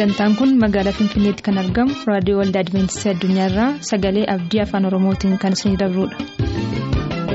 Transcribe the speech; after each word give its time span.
sagantaan 0.00 0.34
kun 0.38 0.52
magaalaa 0.60 0.92
finfinneetti 0.98 1.44
kan 1.48 1.58
argamu 1.62 1.96
raadiyoo 2.10 2.38
waldaa 2.40 2.62
adventistii 2.66 3.10
addunyaarraa 3.12 3.68
sagalee 3.90 4.26
abdii 4.36 4.62
afaan 4.66 4.88
oromootiin 4.92 5.38
kan 5.44 5.58
isinidabrudha. 5.58 7.30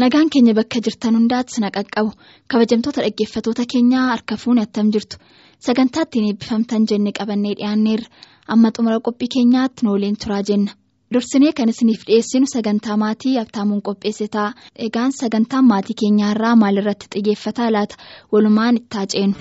nagaan 0.00 0.28
keenya 0.32 0.54
bakka 0.58 0.80
jirtan 0.84 1.14
hundaatti 1.18 1.54
sana 1.56 1.70
qaqqabu. 1.76 2.10
Kabajamtoota 2.50 3.00
dhaggeeffatoota 3.04 3.64
keenyaa 3.72 4.06
harka 4.12 4.36
fuuni 4.36 4.60
attam 4.66 4.90
jirtu. 4.94 5.16
Sagantaa 5.66 6.02
ittiin 6.06 6.26
eebbifamtan 6.30 6.86
jenne 6.90 7.12
qabannee 7.18 7.54
dhiyaanneerra. 7.58 8.08
Amma 8.52 8.70
xumura 8.76 8.98
qophii 9.06 9.28
keenyaatti 9.34 9.86
nooleen 9.86 10.16
turaa 10.24 10.42
jenna 10.48 10.72
dursinee 11.14 11.52
kan 11.60 11.68
isiniif 11.72 12.04
dhiyeessinu 12.08 12.46
sagantaa 12.52 12.96
maatii 13.02 13.34
abtaamuun 13.42 13.82
qopheesse 13.88 14.28
ta'a 14.36 14.54
egaan 14.88 15.12
sagantaan 15.20 15.68
maatii 15.72 15.98
keenyaarraa 16.02 16.54
maalirratti 16.64 17.10
xiyyeeffataa 17.14 17.70
laata 17.78 17.96
walumaan 18.32 18.82
itti 18.82 19.06
ceenu. 19.16 19.34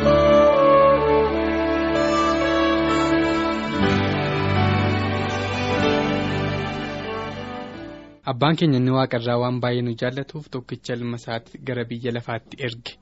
Abbaan 8.32 8.56
keenya 8.60 8.78
inni 8.80 8.92
waaqarraa 8.98 9.38
waan 9.44 9.58
baay'ee 9.64 9.84
nu 9.88 9.94
jaallatuuf 10.02 10.46
tokkicha 10.56 10.94
ilma 10.98 11.18
isaatti 11.22 11.60
gara 11.70 11.84
biyya 11.90 12.12
lafaatti 12.18 12.56
erge 12.68 12.94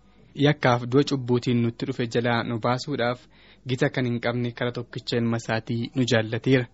yakkaaf 0.45 0.81
du'a 0.91 1.03
cubbuutiin 1.11 1.61
nutti 1.65 1.85
dhufe 1.89 2.07
jalaa 2.15 2.39
nu 2.49 2.57
baasuudhaaf 2.65 3.19
gita 3.69 3.89
kan 3.95 4.05
hin 4.09 4.19
qabne 4.25 4.51
kara 4.61 4.71
tokkicha 4.77 5.17
ilma 5.21 5.37
isaatii 5.43 5.81
nu 5.95 6.01
jaallateera. 6.13 6.65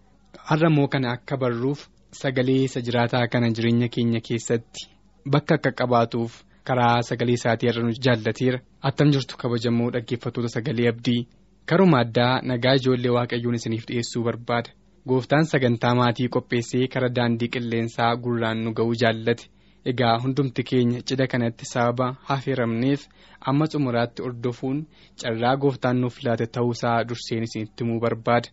Har'a 0.50 0.70
immoo 0.72 0.88
kana 0.94 1.12
akka 1.16 1.38
barruuf 1.42 1.88
sagalee 2.22 2.62
isa 2.68 2.82
jiraataa 2.88 3.28
kana 3.34 3.50
jireenya 3.56 3.88
keenya 3.96 4.22
keessatti 4.28 4.88
bakka 5.34 5.56
akka 5.60 5.72
qabaatuuf 5.80 6.34
karaa 6.68 7.02
sagalee 7.10 7.38
isaatii 7.40 7.70
irra 7.72 7.84
nu 7.88 7.94
jaallateera. 8.06 8.60
Attam 8.88 9.12
jirtu 9.16 9.38
kabajamoo 9.44 9.90
dhaggeeffatoota 9.96 10.50
sagalee 10.56 10.88
abdii 10.94 11.22
karuma 11.70 12.00
addaa 12.06 12.42
nagaa 12.52 12.76
ijoollee 12.80 13.14
waaqayyoon 13.18 13.56
isiniif 13.60 13.86
dhiyeessuu 13.88 14.24
barbaada. 14.30 14.70
gooftaan 15.10 15.46
sagantaa 15.50 15.94
maatii 15.98 16.26
qopheessee 16.36 16.88
kara 16.94 17.08
daandii 17.18 17.48
qilleensaa 17.54 18.16
gurraan 18.24 18.64
nu 18.64 18.72
ga'uu 18.78 18.96
jaallate 19.02 19.46
egaa 19.92 20.16
hundumti 20.24 20.64
keenya 20.70 21.00
cidha 21.12 21.28
kanatti 21.34 21.66
sababa 21.70 22.08
hafeeramneef 22.30 23.06
amma 23.52 23.66
xumuraatti 23.74 24.22
ordofuun 24.30 24.82
carraa 25.22 25.54
gooftaan 25.62 26.02
nuuf 26.02 26.18
laate 26.26 26.46
ta'uusaa 26.58 26.98
durseen 27.12 27.44
isinitti 27.48 27.84
himuu 27.84 28.00
barbaada 28.06 28.50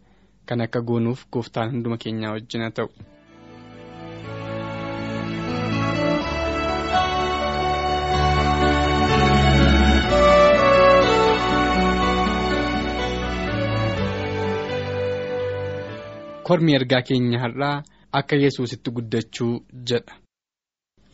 kan 0.47 0.61
akka 0.67 0.81
goonuuf 0.89 1.21
gooftaan 1.33 1.71
hunduma 1.73 1.97
keenyaa 2.05 2.33
wajjina 2.37 2.71
ta'u. 2.77 2.89
kormi 16.47 16.75
ergaa 16.79 17.03
keenya 17.09 17.39
har'aa 17.45 17.77
akka 18.19 18.37
yesusitti 18.45 18.91
guddachuu 18.97 19.55
jedha 19.91 20.15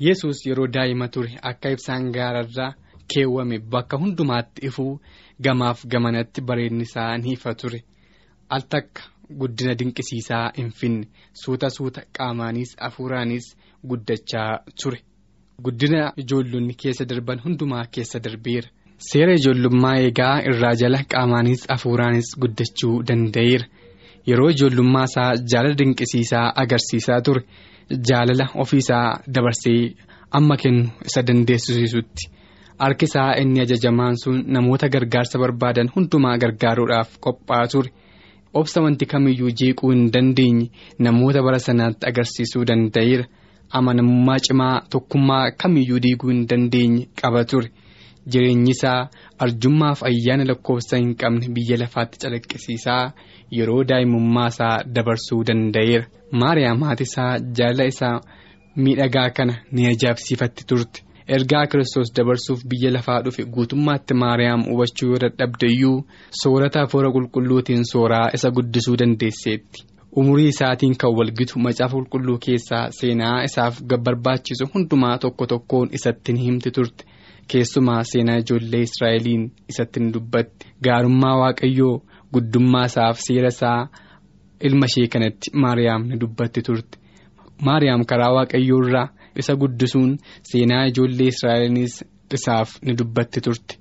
yesus 0.07 0.39
yeroo 0.47 0.69
daa'ima 0.77 1.09
ture 1.15 1.31
akka 1.51 1.69
ibsaan 1.77 2.11
gaararraa 2.17 2.73
keewwame 3.15 3.59
bakka 3.75 3.97
hundumaatti 4.03 4.67
ifuu 4.69 4.93
gamaaf 5.45 5.85
gamanatti 5.93 6.41
bareedni 6.49 6.85
isaa 6.89 7.17
ni 7.19 7.33
ifa 7.37 7.55
ture 7.61 7.81
al 8.57 8.63
takka 8.75 9.03
guddina 9.41 9.75
dinqisiisaa 9.79 10.51
hin 10.59 10.71
finne. 10.81 11.07
Suuta 11.43 11.71
suuta 11.71 12.01
qaamaanis 12.19 12.77
hafuuraanis 12.81 13.47
guddachaa 13.89 14.59
ture. 14.83 14.99
Guddina 15.65 16.13
ijoollonni 16.23 16.75
keessa 16.83 17.05
darban 17.09 17.41
hundumaa 17.45 17.85
keessa 17.95 18.19
darbeera. 18.25 18.69
Seera 19.11 19.33
ijoollummaa 19.41 19.97
eegaa 20.05 20.35
irraa 20.53 20.75
jala 20.83 21.01
qaamaanis 21.13 21.61
hafuuraanis 21.69 22.29
guddachuu 22.43 22.97
danda'eera. 23.09 23.67
yeroo 24.29 24.49
ijoollummaa 24.55 25.05
isaa 25.09 25.31
jaalala 25.53 25.77
dinqisiisaa 25.81 26.47
agarsiisaa 26.63 27.21
ture. 27.27 27.43
Jaalala 28.09 28.47
ofiisaa 28.63 29.07
dabarsee 29.35 29.95
amma 30.39 30.57
kennu 30.63 30.85
isa 31.09 31.23
dandeessisuutti 31.29 32.25
harki 32.83 33.05
isaa 33.09 33.31
inni 33.43 33.61
ajajamaan 33.65 34.17
sun 34.23 34.37
namoota 34.55 34.89
gargaarsa 34.95 35.39
barbaadan 35.43 35.89
hundumaa 35.97 36.37
gargaaruudhaaf 36.43 37.11
qophaa'aa 37.25 37.69
ture 37.73 37.91
obsa 38.55 38.81
wanti 38.85 39.07
kamiyyuu 39.07 39.51
jeequu 39.61 39.91
hin 39.91 40.11
dandeenye 40.15 40.71
namoota 40.99 41.43
bara 41.43 41.59
sanaatti 41.59 42.07
agarsiisuu 42.11 42.65
danda'eera. 42.71 43.25
Amanamummaa 43.79 44.39
cimaa 44.47 44.81
tokkummaa 44.91 45.51
kamiyyuu 45.63 46.01
diiguu 46.07 46.31
hin 46.31 46.47
dandeenye 46.51 47.07
qaba 47.23 47.45
ture. 47.45 47.71
jireenyi 48.33 48.71
isaa 48.71 49.09
arjummaaf 49.45 50.03
ayyaana 50.09 50.45
lakkoofsa 50.49 50.97
hin 50.99 51.15
qabne 51.21 51.47
biyya 51.55 51.77
lafaatti 51.83 52.19
calaqqisiisaa 52.23 53.13
yeroo 53.59 53.85
daa'imummaa 53.91 54.49
isaa 54.53 54.75
dabarsuu 54.97 55.39
danda'eera. 55.51 56.05
Maariyaam 56.43 56.83
haati 56.89 57.03
isaa 57.09 57.31
jaalala 57.61 57.85
isaa 57.93 58.17
miidhagaa 58.77 59.31
kana 59.39 59.55
ni 59.73 59.87
ajaa'ibsiifatti 59.93 60.67
turte 60.73 61.03
ergaa 61.37 61.67
kiristoos 61.71 62.11
dabarsuuf 62.17 62.61
biyya 62.71 62.91
lafaa 62.97 63.21
dhufe 63.25 63.45
guutummaatti 63.55 64.15
maariyaam 64.23 64.63
hubachuu 64.71 65.09
yoo 65.11 65.21
dadhabdeyyuu 65.25 65.97
soorata 66.43 66.81
hafuura 66.85 67.11
qulqulluutiin 67.17 67.85
sooraa 67.93 68.27
isa 68.37 68.51
guddisuu 68.57 68.97
dandeesseetti. 69.01 69.79
Umurii 70.21 70.49
isaatiin 70.55 70.97
kan 71.01 71.13
walgitu 71.19 71.59
macaafa 71.65 71.97
qulqulluu 71.97 72.39
keessaa 72.47 72.85
seenaa 72.99 73.37
isaaf 73.49 73.75
barbaachisu 74.05 74.65
hundumaa 74.75 75.19
tokko 75.25 75.47
tokkoon 75.53 75.89
isatti 75.99 76.33
ni 76.33 76.41
himti 76.47 76.71
turte. 76.71 77.05
keessumaa 77.51 78.03
seenaa 78.11 78.37
ijoollee 78.43 78.81
israa'eliin 78.89 79.45
isatti 79.71 80.01
ni 80.01 80.13
dubbatti. 80.15 80.67
Gaarummaa 80.85 81.37
waaqayyoo 81.41 81.95
guddummaa 82.35 82.85
isaaf 82.91 83.17
seera 83.27 83.49
isaa 83.55 83.89
ilma 84.69 84.87
ishee 84.91 85.07
kanatti 85.15 85.51
maariyaam 85.63 86.03
ni 86.09 86.17
dubbatti 86.21 86.63
turte. 86.69 86.99
Maariyaam 87.67 88.05
karaa 88.11 88.33
waaqayyoo 88.37 88.79
irraa 88.87 89.09
isa 89.43 89.55
guddisuun 89.63 90.11
seenaa 90.51 90.85
ijoollee 90.91 91.29
israa'eliinis 91.35 91.95
isaaf 92.37 92.71
ni 92.85 92.93
dubbatti 92.99 93.41
turte. 93.47 93.75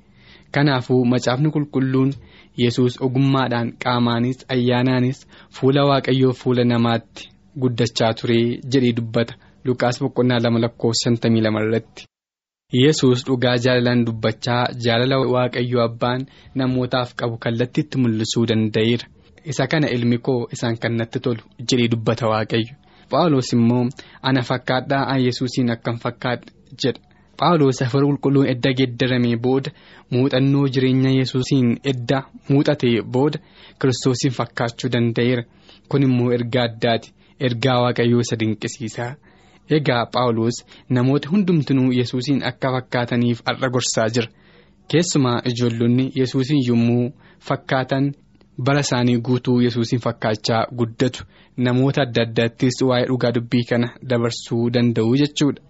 Kanaafuu 0.54 1.06
macaafni 1.12 1.50
qulqulluun 1.56 2.12
yesus 2.64 2.94
ogummaadhaan 3.06 3.68
qaamaanis 3.84 4.38
ayyaanaanis 4.54 5.18
fuula 5.56 5.82
waaqayyoo 5.90 6.34
fuula 6.42 6.64
namaatti 6.72 7.24
guddachaa 7.62 8.14
ture 8.20 8.40
jedhee 8.72 8.94
dubbata. 9.00 9.34
Lukaas 9.66 9.98
boqonnaa 10.04 10.40
lama 10.44 10.60
lakkoofsa 10.64 11.02
shantamii 11.04 11.42
lama 11.46 11.60
irratti. 11.66 12.02
yesus 12.84 13.20
dhugaa 13.28 13.58
jaalalaan 13.66 14.02
dubbachaa 14.08 14.64
jaalala 14.86 15.18
waaqayyo 15.36 15.80
abbaan 15.88 16.22
namootaaf 16.62 17.10
qabu 17.20 17.36
kallattiitti 17.44 17.96
mul'isuu 18.02 18.46
danda'eera. 18.50 19.06
Isa 19.52 19.64
kana 19.72 19.88
ilmi 19.96 20.18
koo 20.26 20.42
isaan 20.56 20.76
kan 20.82 20.94
natti 21.00 21.20
tolu 21.26 21.42
jedhee 21.70 21.88
dubbata 21.94 22.26
waaqayyo 22.34 22.74
phaawulos 23.12 23.54
immoo 23.58 23.84
ana 24.22 24.42
fakkaadhaa 24.50 25.04
an 25.14 25.22
yesuusiin 25.26 25.72
akkam 25.76 25.98
fakkaadha 26.04 26.52
jedha 26.84 27.02
phaawulos 27.40 27.80
hafuura 27.84 28.08
qulqulluun 28.10 28.48
edda 28.54 28.72
geeddaramee 28.80 29.36
booda 29.46 29.72
muuxannoo 30.12 30.66
jireenya 30.74 31.12
yesuusiin 31.20 31.70
edda 31.92 32.18
muuxatee 32.50 33.02
booda 33.14 33.40
kiristoosiin 33.82 34.34
fakkaachuu 34.40 34.92
danda'eera. 34.94 35.44
Kun 35.90 36.04
immoo 36.08 36.32
ergaa 36.38 36.64
addaati 36.70 37.14
ergaa 37.48 37.82
waaqayyoo 37.84 38.22
isa 38.26 38.36
dinqisiisaa. 38.40 39.12
egaa 39.78 40.04
phaawulos 40.14 40.58
namoota 40.96 41.30
hundumtinuu 41.32 41.92
yesuusiin 42.00 42.44
akka 42.50 42.68
fakkaataniif 42.76 43.40
har'a 43.48 43.70
gorsaa 43.76 44.08
jira. 44.16 44.28
Keessumaa 44.92 45.42
ijoollonni 45.50 46.06
yesuusiin 46.20 46.62
yommuu 46.70 47.04
fakkaatan 47.48 48.06
bara 48.66 48.80
isaanii 48.86 49.18
guutuu 49.28 49.62
yesuusiin 49.62 50.02
fakkaachaa 50.06 50.64
guddatu. 50.78 51.24
Namoota 51.58 52.02
adda 52.02 52.22
addaattis 52.28 52.82
waa'ee 52.90 53.08
dhugaa 53.10 53.32
dubbii 53.36 53.64
kana 53.70 53.88
dabarsuu 54.10 54.70
danda'u 54.74 55.18
jechuudha. 55.22 55.62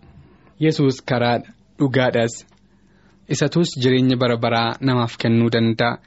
Yesus 0.60 1.02
karaadha 1.10 1.50
dhugaadhaas 1.80 2.36
isatus 3.34 3.70
jireenya 3.82 4.18
bara 4.18 4.38
baraa 4.38 4.78
namaaf 4.82 5.18
kennuu 5.18 5.50
danda'a. 5.56 5.98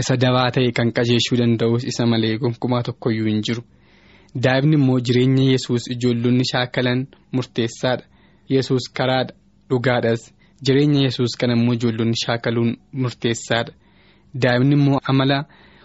Isa 0.00 0.16
dabaa 0.16 0.50
ta'e 0.54 0.72
kan 0.76 0.92
qajeeshuu 0.96 1.36
danda'us 1.40 1.84
isa 1.90 2.06
malee 2.06 2.38
gonkumaa 2.38 2.82
tokkoyyuu 2.82 3.28
hin 3.28 3.42
jiru. 3.46 3.62
daa'imni 4.44 4.76
immoo 4.78 5.00
jireenya 5.06 5.42
yesus 5.52 5.82
ijoollonni 5.94 6.44
shaakalan 6.52 7.00
murteessaadha. 7.32 8.04
Yesus 8.54 8.84
karaadha 8.96 9.34
dhugaadhaas 9.70 10.22
jireenya 10.66 11.00
yesus 11.06 11.36
kana 11.40 11.52
immoo 11.58 11.74
ijoollonni 11.78 12.16
shaakaluun 12.24 12.70
murteessaadha. 12.92 13.72
Daa'imni 14.42 14.74
immoo 14.78 15.00
amala 15.10 15.38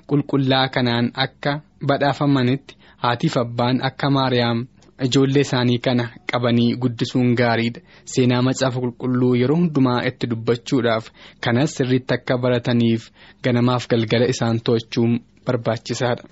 qulqullaa 0.10 0.68
kanaan 0.76 1.12
akka 1.26 1.52
badhaafamanitti 1.88 2.74
haatiif 3.04 3.36
abbaan 3.44 3.78
akka 3.90 4.10
maariyaam 4.18 4.60
ijoollee 5.06 5.42
isaanii 5.48 5.78
kana 5.86 6.06
qabanii 6.32 6.76
guddisuun 6.84 7.30
gaariidha 7.40 7.82
seenaa 8.14 8.42
macaafa 8.48 8.80
qulqulluu 8.84 9.34
yeroo 9.42 9.58
hundumaa 9.62 10.00
itti 10.10 10.26
dubbachuudhaaf 10.32 11.06
kanas 11.44 11.76
sirriitti 11.78 12.14
akka 12.18 12.38
barataniif 12.44 13.04
ganamaaf 13.44 13.84
galgala 13.92 14.26
isaan 14.34 14.60
to'achuun 14.66 15.14
barbaachisaadha. 15.46 16.24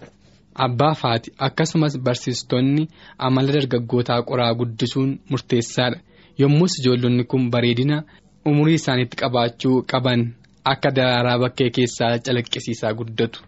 Abbaa 0.66 0.94
faati 1.02 1.30
akkasumas 1.48 1.94
barsiistonni 2.06 2.84
amala 3.28 3.52
dargaggootaa 3.56 4.22
qoraa 4.30 4.54
guddisuun 4.60 5.12
murteessaadha 5.32 6.00
yommus 6.42 6.74
ijoollonni 6.80 7.24
kun 7.32 7.44
bareedina 7.54 7.98
umurii 8.50 8.78
isaaniitti 8.82 9.18
qabaachuu 9.22 9.78
qaban 9.92 10.22
akka 10.74 10.90
daraaraa 10.98 11.40
bakkee 11.44 11.70
keessaa 11.76 12.14
calaqqisiisaa 12.26 12.94
guddatu. 13.00 13.40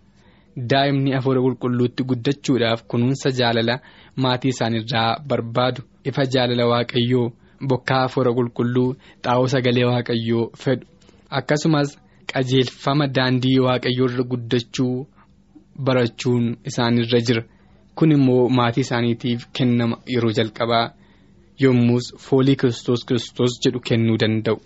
Daa'imni 0.58 1.14
afuura 1.18 1.42
qulqulluutti 1.46 2.04
guddachuudhaaf 2.10 2.84
kunuunsa 2.92 3.30
jaalala 3.40 3.76
maatii 4.24 4.50
isaaniirraa 4.56 5.20
barbaadu 5.30 5.82
ifa 6.10 6.24
jaalala 6.34 6.66
waaqayyoo 6.72 7.28
bokkaa 7.70 8.04
afuura 8.08 8.32
qulqulluu 8.38 8.90
xaa'oo 9.26 9.48
sagalee 9.54 9.86
waaqayyoo 9.92 10.46
fedhu 10.64 10.86
akkasumas 11.40 11.90
qajeelfama 12.34 13.06
daandii 13.18 13.60
waaqayyoo 13.68 14.08
irra 14.12 14.24
guddachuu 14.32 14.96
barachuun 15.86 16.46
isaanirra 16.70 17.20
jira 17.28 17.44
kun 17.98 18.12
immoo 18.18 18.50
maatii 18.58 18.86
isaaniitiif 18.88 19.42
kennama 19.58 19.96
yeroo 20.14 20.34
jalqabaa 20.40 20.86
yommus 21.64 22.06
foolii 22.26 22.56
kiristoos 22.62 23.02
kiristoos 23.08 23.54
jedhu 23.64 23.80
kennuu 23.90 24.18
danda'u. 24.22 24.58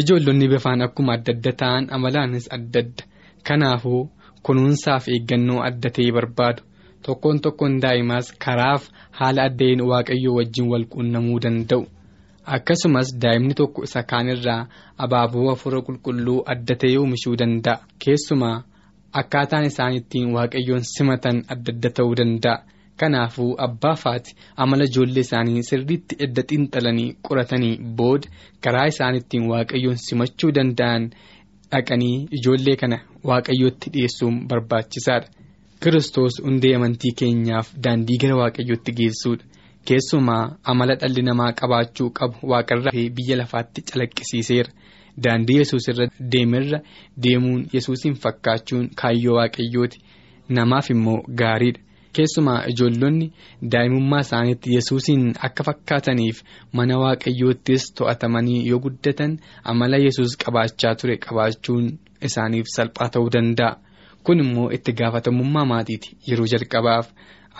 ijoollonni 0.00 0.46
bifaan 0.52 0.82
akkuma 0.86 1.12
adda 1.16 1.32
adda 1.36 1.52
ta'an 1.60 1.84
amalaanis 1.96 2.46
adda 2.56 2.80
adda 2.84 3.02
kanaafuu. 3.46 4.02
Kunuunsaaf 4.42 5.04
eeggannoo 5.08 5.60
adda 5.68 5.90
ta'e 5.90 6.12
barbaadu. 6.16 6.62
Tokkoon 7.02 7.40
tokkoon 7.40 7.80
daa'imaas 7.82 8.32
karaaf 8.44 8.82
haala 9.18 9.42
addeen 9.48 9.80
waaqayyoo 9.90 10.36
wajjin 10.38 10.66
wal 10.72 10.84
quunnamuu 10.92 11.38
danda'u. 11.44 11.84
Akkasumas 12.56 13.08
daa'imni 13.22 13.54
tokko 13.54 13.82
isa 13.84 14.02
kaanirraa 14.10 14.66
abaaboo 15.04 15.48
hafuura 15.50 15.80
qulqulluu 15.86 16.42
adda 16.52 16.74
ta'e 16.80 16.96
oomishuu 16.98 17.36
danda'a. 17.40 17.82
Keessumaa 18.04 18.56
akkaataan 19.20 19.64
isaan 19.70 19.94
ittiin 20.00 20.32
waaqayyoon 20.34 20.84
simatan 20.96 21.36
adda 21.52 21.72
adda 21.76 21.90
ta'uu 21.96 22.14
danda'a. 22.20 22.58
Kanaafuu 23.00 23.54
abbaa 23.66 23.94
faati 24.02 24.34
amala 24.56 24.84
ijoollee 24.90 25.22
isaanii 25.26 25.62
sirriitti 25.70 26.16
edda 26.24 26.42
xiinxalanii 26.50 27.10
qoratanii 27.26 27.76
booda 27.98 28.28
karaa 28.64 28.86
isaan 28.92 29.14
ittiin 29.20 29.46
waaqayyoon 29.50 29.96
simachuu 30.06 30.50
danda'an. 30.56 31.10
Dhaqanii 31.72 32.16
ijoollee 32.38 32.76
kana 32.82 32.98
waaqayyootti 33.30 33.90
dhiyeessuun 33.94 34.36
barbaachisaadha 34.48 35.28
kiristoos 35.82 36.34
hundee 36.44 36.74
amantii 36.76 37.12
keenyaaf 37.20 37.68
daandii 37.84 38.18
gara 38.22 38.36
waaqayyootti 38.42 38.92
geessuudha. 39.00 39.44
Keessumaa 39.88 40.44
amala 40.70 40.94
dhalli 41.00 41.22
namaa 41.22 41.52
qabaachuu 41.60 42.10
qabu 42.18 42.36
waaqarraa 42.52 42.92
fi 42.96 43.04
biyya 43.18 43.36
lafaatti 43.40 43.82
calaqqisiiseera. 43.90 44.70
Daandii 45.24 45.56
yesuus 45.58 45.88
irra 45.92 46.06
deemerra 46.32 46.80
deemuun 47.24 47.62
yesuusiin 47.74 48.14
fakkaachuun 48.24 48.88
kaayyoo 49.00 49.36
waaqayyooti. 49.38 49.98
Namaaf 50.58 50.90
immoo 50.94 51.20
gaariidha 51.40 51.80
keessumaa 52.18 52.60
ijoollonni 52.72 53.26
daa'imummaa 53.72 54.20
isaaniitti 54.26 54.74
yesuusiin 54.76 55.24
akka 55.48 55.62
fakkaataniif 55.68 56.36
mana 56.80 56.94
waaqayyoottis 57.02 57.82
to'atamanii 58.00 58.60
yoo 58.70 58.80
guddatan 58.86 59.32
amala 59.72 59.96
yesus 60.06 60.36
qabaachaa 60.44 60.94
ture 61.00 61.16
qabaachuun 61.26 61.86
isaaniif 62.28 62.66
salphaa 62.76 63.08
ta'uu 63.16 63.30
danda'a 63.38 63.72
kun 64.24 64.38
immoo 64.44 64.68
itti 64.76 64.92
gaafatamummaa 65.00 65.64
maatiiti 65.72 66.08
yeroo 66.28 66.46
jalqabaaf 66.52 67.06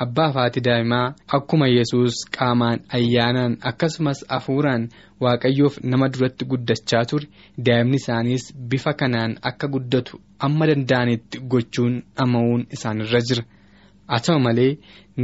abbaa 0.05 0.31
faati 0.35 0.61
daa'imaa 0.67 1.07
akkuma 1.37 1.67
yesus 1.77 2.15
qaamaan 2.37 2.79
ayyaanaan 2.97 3.55
akkasumas 3.71 4.19
hafuuraan 4.35 4.83
waaqayyoof 5.25 5.75
nama 5.93 6.07
duratti 6.15 6.45
guddachaa 6.51 7.05
ture 7.11 7.27
daa'imni 7.69 7.97
isaaniis 8.03 8.45
bifa 8.71 8.93
kanaan 9.01 9.33
akka 9.51 9.67
guddatu 9.75 10.21
amma 10.49 10.65
danda'anitti 10.71 11.37
gochuun 11.53 11.95
dhama'uun 12.17 12.63
isaanirra 12.77 13.21
jira. 13.31 13.43
Haa 14.11 14.21
ta'u 14.27 14.39
malee 14.47 14.71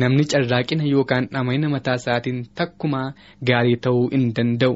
namni 0.01 0.25
carraaqina 0.33 0.85
yookaan 0.95 1.25
dhama'ina 1.35 1.69
mataa 1.75 1.95
isaatiin 2.01 2.41
takkumaa 2.59 3.07
gaarii 3.49 3.77
ta'uu 3.87 4.05
hin 4.15 4.27
danda'u. 4.37 4.75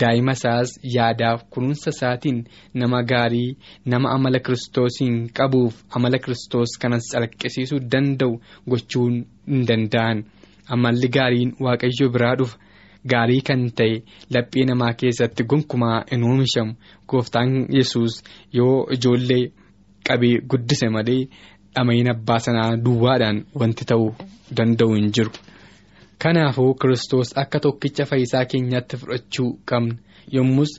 Daa'ima 0.00 0.32
isaas 0.36 0.70
yaadaaf 0.94 1.40
kunuunsa 1.52 1.90
isaatiin 1.96 2.38
nama 2.80 2.98
gaarii 3.10 3.56
nama 3.92 4.08
amala 4.16 4.38
kiristoosiin 4.46 5.16
qabuuf 5.38 5.74
amala 5.96 6.18
kiristoos 6.24 6.70
kanas 6.82 7.04
calaqqisiisuu 7.12 7.80
danda'u 7.92 8.32
gochuun 8.70 9.14
hin 9.50 9.62
danda'an. 9.68 10.18
Amalli 10.74 11.08
gaariin 11.16 11.50
waaqayyo 11.64 12.06
biraa 12.16 12.34
dhufa. 12.38 12.58
Gaarii 13.10 13.40
kan 13.48 13.62
ta'e 13.78 13.94
laphee 14.34 14.64
namaa 14.70 14.92
keessatti 15.00 15.42
gonkumaa 15.50 15.98
hin 16.10 16.22
oomishamu. 16.30 16.72
Gooftaan 17.08 17.50
yesus 17.78 18.14
yoo 18.58 18.76
ijoollee 18.96 19.44
qabee 20.08 20.36
guddise 20.50 20.88
malee. 20.96 21.22
Dhama'ina 21.78 22.10
abbaa 22.16 22.38
sanaa 22.46 22.76
duwwaadhaan 22.84 23.38
wanti 23.60 23.84
ta'uu 23.92 24.10
danda'u 24.56 24.94
hin 24.98 25.10
jiru. 25.18 25.30
Kanaafuu 26.22 26.74
kiristoos 26.74 27.30
akka 27.42 27.60
tokkicha 27.60 28.04
fayyisaa 28.10 28.44
keenyaatti 28.52 28.96
fudhachuu 29.00 29.50
qabna 29.68 29.94
yommus 30.36 30.72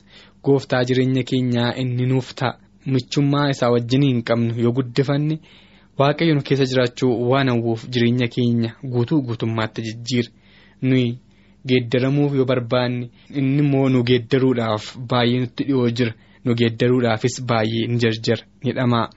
gooftaa 0.44 0.84
jireenya 0.88 1.22
keenyaa 1.30 1.70
inni 1.82 2.06
nuuf 2.06 2.34
ta'a. 2.40 2.58
Michummaa 2.92 3.48
isaa 3.52 3.70
wajjin 3.74 4.02
hin 4.08 4.22
qabnu 4.28 4.54
yoo 4.64 4.72
guddifanne 4.76 5.38
waaqayyo 5.98 6.34
nu 6.34 6.42
keessa 6.48 6.66
jiraachuu 6.70 7.12
waan 7.30 7.48
hawwuuf 7.52 7.82
jireenya 7.92 8.28
keenya 8.34 8.70
guutuu 8.92 9.20
guutummaatti 9.22 9.82
jijjiira. 9.86 10.30
Nuyi 10.82 11.18
geeddaramuuf 11.68 12.34
yoo 12.34 12.44
barbaanne 12.50 13.10
inni 13.38 13.62
immoo 13.64 13.88
nu 13.88 14.02
geeddaruudhaaf 14.10 14.84
baay'ee 15.10 15.40
nutti 15.40 15.64
dhiyoo 15.64 15.90
jira. 15.90 16.12
Nu 16.44 16.54
geeddaruudhaafis 16.54 17.42
baay'ee 17.48 17.86
ni 17.88 17.98
jarjara. 18.04 18.44
Ni 18.64 18.72
dhamaa. 18.72 19.08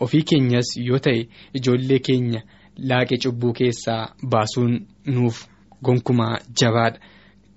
Ofii 0.00 0.22
keenyas 0.30 0.68
yoo 0.88 0.98
ta'e 1.06 1.20
ijoollee 1.60 1.98
keenya 2.06 2.40
laaqee 2.88 3.18
cubbuu 3.24 3.52
keessaa 3.58 4.02
baasuun 4.30 4.74
nuuf 5.14 5.46
gonkumaa 5.84 6.38
jabaadha. 6.60 6.98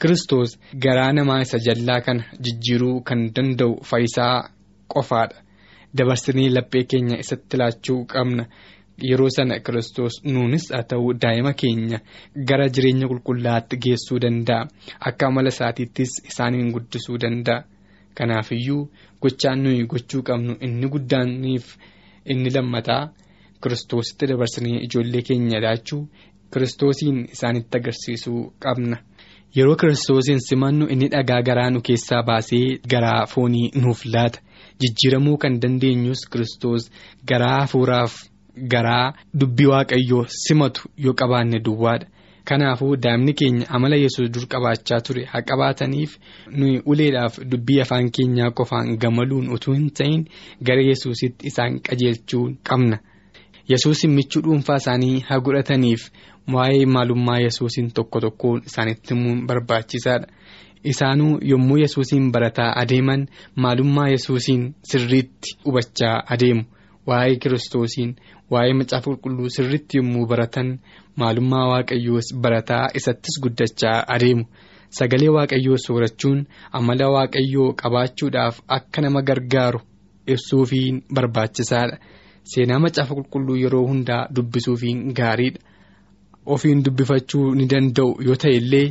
Kiristoos 0.01 0.57
garaa 0.83 1.13
namaa 1.13 1.41
isa 1.41 1.57
jallaa 1.65 2.01
kana 2.05 2.23
jijjiiruu 2.43 3.01
kan 3.01 3.19
danda'u 3.35 3.73
fayyisaa 3.89 4.49
qofaadha. 4.93 5.37
Dabarsinee 5.97 6.49
laphee 6.49 6.83
keenya 6.83 7.17
isatti 7.23 7.57
laachuu 7.57 8.05
qabna. 8.13 8.45
Yeroo 9.09 9.29
sana 9.35 9.59
kiristoos 9.65 10.13
nuunis 10.23 10.65
haa 10.73 10.83
ta'u 10.83 11.13
daa'ima 11.21 11.53
keenya 11.61 11.99
gara 12.47 12.67
jireenya 12.69 13.07
qulqullaatti 13.11 13.77
geessuu 13.83 14.19
danda'a. 14.23 14.67
Akka 15.07 15.27
amala 15.27 15.49
isaatiittis 15.53 16.11
isaaniin 16.29 16.71
guddisuu 16.73 17.17
danda'a. 17.23 17.63
Kanaafiyyuu 18.17 18.89
gochaan 19.21 19.59
nuyi 19.63 19.85
gochuu 19.87 20.21
qabnu 20.23 20.53
inni 20.65 20.87
guddaaniif. 20.93 21.65
Inni 22.25 22.49
lammataa 22.55 23.03
kiristoositti 23.63 24.27
dabarsinee 24.27 24.77
ijoollee 24.85 25.21
keenya 25.27 25.59
laachuu 25.65 26.03
kiristoosiin 26.53 27.19
isaanitti 27.33 27.77
agarsiisuu 27.77 28.41
qabna 28.63 28.97
yeroo 29.57 29.75
kiristoosiin 29.81 30.39
simannu 30.47 30.85
inni 30.93 31.07
dhagaa 31.13 31.41
garaa 31.49 31.69
nu 31.69 31.81
keessaa 31.89 32.23
baasee 32.29 32.65
garaa 32.93 33.25
foonii 33.33 33.71
nuuf 33.83 34.05
laata 34.13 34.39
jijjiiramuu 34.81 35.37
kan 35.37 35.59
dandeenyus 35.61 36.21
kiristoos 36.31 36.91
garaa 37.29 37.59
hafuuraaf 37.61 38.13
garaa 38.73 39.13
dubbii 39.39 39.65
waaqayyoo 39.73 40.25
simatu 40.45 40.81
yoo 41.03 41.13
qabaanne 41.13 41.59
duwwaadha. 41.65 42.07
Kanaafuu 42.45 42.95
daa'imni 43.03 43.33
keenya 43.33 43.65
amala 43.69 43.95
yesus 43.95 44.31
dur 44.33 44.45
qabaachaa 44.47 45.01
ture. 45.05 45.25
Haa 45.31 45.41
qabaataniif 45.41 46.17
nuyi 46.57 46.81
uleedhaaf 46.85 47.39
dubbii 47.51 47.81
afaan 47.81 48.11
keenyaa 48.11 48.51
qofaan 48.51 48.97
gamaluun 48.97 49.49
utuu 49.55 49.73
hin 49.73 49.89
ta'in 49.97 50.25
gara 50.67 50.81
yesusitti 50.89 51.47
isaan 51.47 51.79
qajeelchuu 51.89 52.45
qabna. 52.69 52.97
Yesuusin 53.69 54.11
michuu 54.11 54.41
dhuunfaa 54.43 54.75
isaanii 54.83 55.19
haa 55.29 55.39
godhataniif 55.39 56.01
waa'ee 56.53 56.85
maalummaa 56.85 57.39
yesuusin 57.45 57.91
tokko 57.93 58.19
tokkoon 58.19 58.61
isaanitti 58.65 59.13
himuun 59.13 59.47
barbaachisaadha. 59.47 60.27
Isaanuu 60.83 61.37
yommuu 61.49 61.77
yesuusiin 61.77 62.31
barataa 62.31 62.73
adeeman 62.81 63.27
maalummaa 63.55 64.07
yesuusiin 64.09 64.63
sirriitti 64.83 65.49
hubachaa 65.65 66.23
adeemu 66.35 66.63
waa'ee 67.09 67.35
kiristoosiin 67.43 68.11
waa'ee 68.51 68.73
macaafa 68.79 69.07
qulqulluu 69.11 69.49
sirriitti 69.55 69.97
yommuu 69.99 70.25
baratan. 70.31 70.69
maalummaa 71.21 71.65
waaqayyoos 71.71 72.27
barataa 72.43 72.85
isattis 72.99 73.35
guddachaa 73.43 73.97
adeemu 74.15 74.43
sagalee 74.97 75.31
waaqayyoo 75.37 75.77
soorachuun 75.85 76.39
amala 76.79 77.07
waaqayyoo 77.15 77.67
qabaachuudhaaf 77.81 78.55
akka 78.77 78.99
nama 79.05 79.21
gargaaru 79.29 79.79
ibsuufiin 80.33 80.95
barbaachisaadha 81.15 81.97
seenaa 82.51 82.79
macaafa 82.85 83.13
qulqulluu 83.17 83.57
yeroo 83.63 83.83
hundaa 83.89 84.21
dubbisuufiin 84.35 84.99
gaariidha 85.19 85.59
ofiin 86.55 86.83
dubbifachuu 86.85 87.45
ni 87.57 87.65
danda'u 87.73 88.09
yoo 88.27 88.35
ta'e 88.43 88.53
illee 88.61 88.87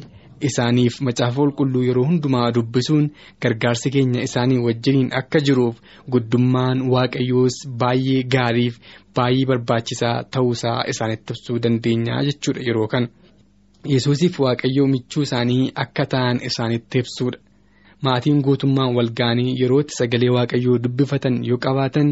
isaaniif 0.49 0.94
macaafa 1.06 1.37
qulqulluu 1.42 1.82
yeroo 1.88 2.04
hundumaa 2.11 2.52
dubbisuun 2.56 3.06
gargaarsi 3.42 3.90
keenya 3.97 4.23
isaanii 4.28 4.59
wajjiniin 4.66 5.11
akka 5.20 5.38
jiruuf 5.49 5.76
guddummaan 6.12 6.78
waaqayyoos 6.94 7.56
baay'ee 7.82 8.23
gaariif 8.35 8.75
baay'ee 9.16 9.47
barbaachisaa 9.50 10.16
ta'uusaa 10.37 10.78
isaanitti 10.94 11.32
ibsuu 11.37 11.59
dandeenya 11.62 12.23
jechuudha 12.28 12.62
yeroo 12.68 12.88
kana. 12.94 13.09
Yesuusiif 13.92 14.40
waaqayyoo 14.44 14.87
michuu 14.94 15.23
isaanii 15.28 15.70
akka 15.85 16.04
ta'an 16.14 16.37
isaanitti 16.49 16.99
ibsuudha 17.04 17.38
maatiin 18.07 18.40
guutummaan 18.45 18.95
walga'anii 18.97 19.54
yerootti 19.61 19.95
sagalee 19.99 20.30
waaqayyoo 20.37 20.78
dubbifatan 20.85 21.35
yoo 21.49 21.59
qabaatan 21.64 22.09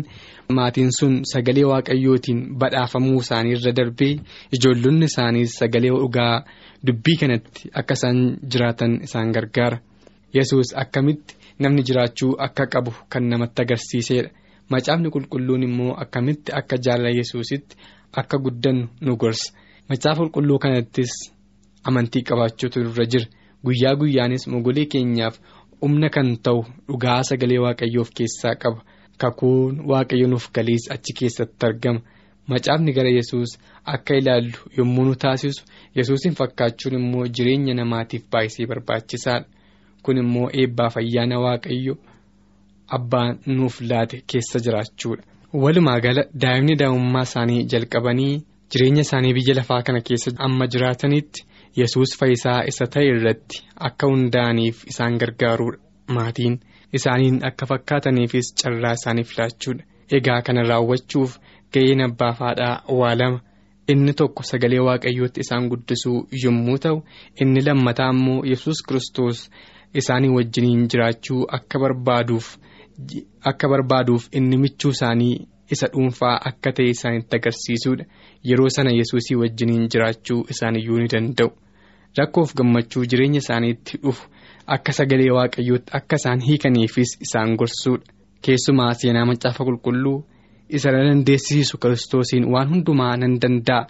maatiin 0.56 0.90
sun 0.98 1.14
sagalee 1.32 1.64
waaqayyootiin 1.70 2.40
badhaafamuu 2.60 3.20
isaanii 3.24 3.52
irra 3.58 3.72
darbee 3.78 4.12
ijoollonni 4.56 5.04
isaaniis 5.10 5.52
sagalee 5.60 5.92
dhugaa 6.02 6.34
dubbii 6.86 7.16
kanatti 7.20 7.70
akka 7.80 7.94
isaan 7.98 8.18
jiraatan 8.50 8.92
isaan 9.06 9.32
gargaara. 9.36 9.78
Yesus 10.34 10.74
akkamitti 10.82 11.34
namni 11.58 11.82
jiraachuu 11.88 12.34
akka 12.46 12.66
qabu 12.72 12.92
kan 13.12 13.24
namatti 13.30 13.62
agarsiisedha 13.62 14.30
macaafni 14.70 15.10
qulqulluun 15.14 15.62
immoo 15.68 15.94
akkamitti 16.02 16.52
akka 16.60 16.76
jaalala 16.84 17.10
yesuusitti 17.18 17.76
akka 18.20 18.36
guddannu 18.44 18.86
nu 19.00 19.16
gorsa. 19.16 19.52
Macaafa 19.88 20.20
qulqulluu 20.22 20.58
kanattis 20.64 21.12
amantii 21.88 22.22
qabaachuutu 22.28 22.80
irra 22.80 23.04
jira. 23.12 23.26
Guyyaa 23.64 23.94
guyyaanis 24.00 24.46
mogolee 24.52 24.86
keenyaaf 24.92 25.34
humna 25.82 26.08
kan 26.14 26.28
ta'u 26.44 26.60
dhugaa 26.88 27.22
sagalee 27.30 27.58
waaqayyoof 27.64 28.10
keessaa 28.20 28.54
qaba 28.62 28.80
kakuun 29.22 29.74
waaqayyo 29.90 30.26
nuuf 30.32 30.46
galiis 30.56 30.84
achi 30.94 31.12
keessatti 31.20 31.66
argama. 31.66 32.00
macaafni 32.50 32.92
gara 32.96 33.10
yesus 33.18 33.50
akka 33.94 34.14
ilaallu 34.20 34.58
yommuu 34.78 35.04
nu 35.08 35.14
taasisu 35.24 35.62
yesuusin 35.96 36.34
fakkaachuun 36.38 36.94
immoo 36.98 37.26
jireenya 37.38 37.74
namaatiif 37.80 38.22
baay'isee 38.32 38.66
barbaachisaadha 38.70 39.46
kun 40.04 40.16
immoo 40.22 40.46
eebbaaf 40.62 40.94
ayyaana 41.02 41.36
waaqayyo 41.44 41.94
abbaan 42.96 43.38
nuuf 43.56 43.76
laate 43.90 44.16
keessa 44.32 44.58
jiraachuudha. 44.66 45.22
walumaa 45.62 46.00
gala 46.06 46.22
daa'imni 46.42 46.74
daa'imummaa 46.80 47.26
isaanii 47.28 47.60
jalqabanii 47.72 48.34
jireenya 48.72 49.02
isaanii 49.06 49.34
biyya 49.38 49.54
lafaa 49.60 49.82
kana 49.86 50.00
keessa 50.08 50.30
amma 50.46 50.64
jiraatanitti 50.72 51.40
yesus 51.76 52.10
fayyisaa 52.20 52.62
isa 52.70 52.86
ta'e 52.94 53.06
irratti 53.12 53.56
akka 53.90 54.06
hundaa'aniif 54.12 54.76
isaan 54.92 55.18
gargaaruudha 55.20 55.78
maatiin 56.16 56.54
isaaniin 57.00 57.38
akka 57.50 57.66
fakkaataniifis 57.70 58.46
carraa 58.62 58.94
isaaniif 59.00 59.30
laachuudha 59.38 59.84
egaa 60.16 60.40
kana 60.46 60.62
raawwachuuf. 60.70 61.32
ga'een 61.74 62.00
abbaa 62.04 62.30
haadhaa 62.38 62.76
waa 62.98 63.14
lama 63.20 63.38
inni 63.92 64.12
tokko 64.20 64.42
sagalee 64.50 64.78
waaqayyootti 64.86 65.40
isaan 65.44 65.66
guddisuu 65.72 66.20
yommuu 66.44 66.76
ta'u 66.84 66.98
inni 67.42 67.60
lammataa 67.66 68.06
immoo 68.14 68.36
yesus 68.50 68.78
kristos 68.88 69.38
isaanii 70.02 70.30
wajjiniin 70.36 70.86
jiraachuu 70.94 71.42
akka 71.58 71.78
barbaaduuf 73.72 74.24
inni 74.40 74.56
michuu 74.64 74.90
isaanii 74.96 75.34
isa 75.74 75.86
dhuunfaa 75.92 76.36
akka 76.50 76.70
ta'e 76.76 76.88
isaanitti 76.94 77.36
agarsiisuudha. 77.36 78.04
Yeroo 78.48 78.68
sana 78.76 78.90
yesuusii 78.98 79.36
wajjiniin 79.42 79.88
jiraachuu 79.92 80.40
isaaniyyuu 80.52 80.98
ni 81.02 81.08
danda'u. 81.12 81.50
Rakkoof 82.18 82.54
gammachuu 82.58 83.04
jireenya 83.10 83.38
isaaniitti 83.44 83.98
dhufu. 84.02 84.28
Akka 84.66 84.92
sagalee 84.92 85.30
waaqayyootti 85.36 85.90
akka 85.98 86.16
isaan 86.16 86.40
hiikaniifis 86.46 87.10
isaan 87.26 87.54
gorsuudha. 87.60 88.06
Keessumaa 88.44 88.94
seenaa 88.94 89.26
macaafa 89.30 89.64
qulqulluu. 89.64 90.18
isa 90.76 90.90
dandeessisiisu 90.92 91.78
kiristoosiin 91.82 92.44
waan 92.52 92.68
hundumaa 92.70 93.16
nan 93.16 93.34
danda'a 93.42 93.86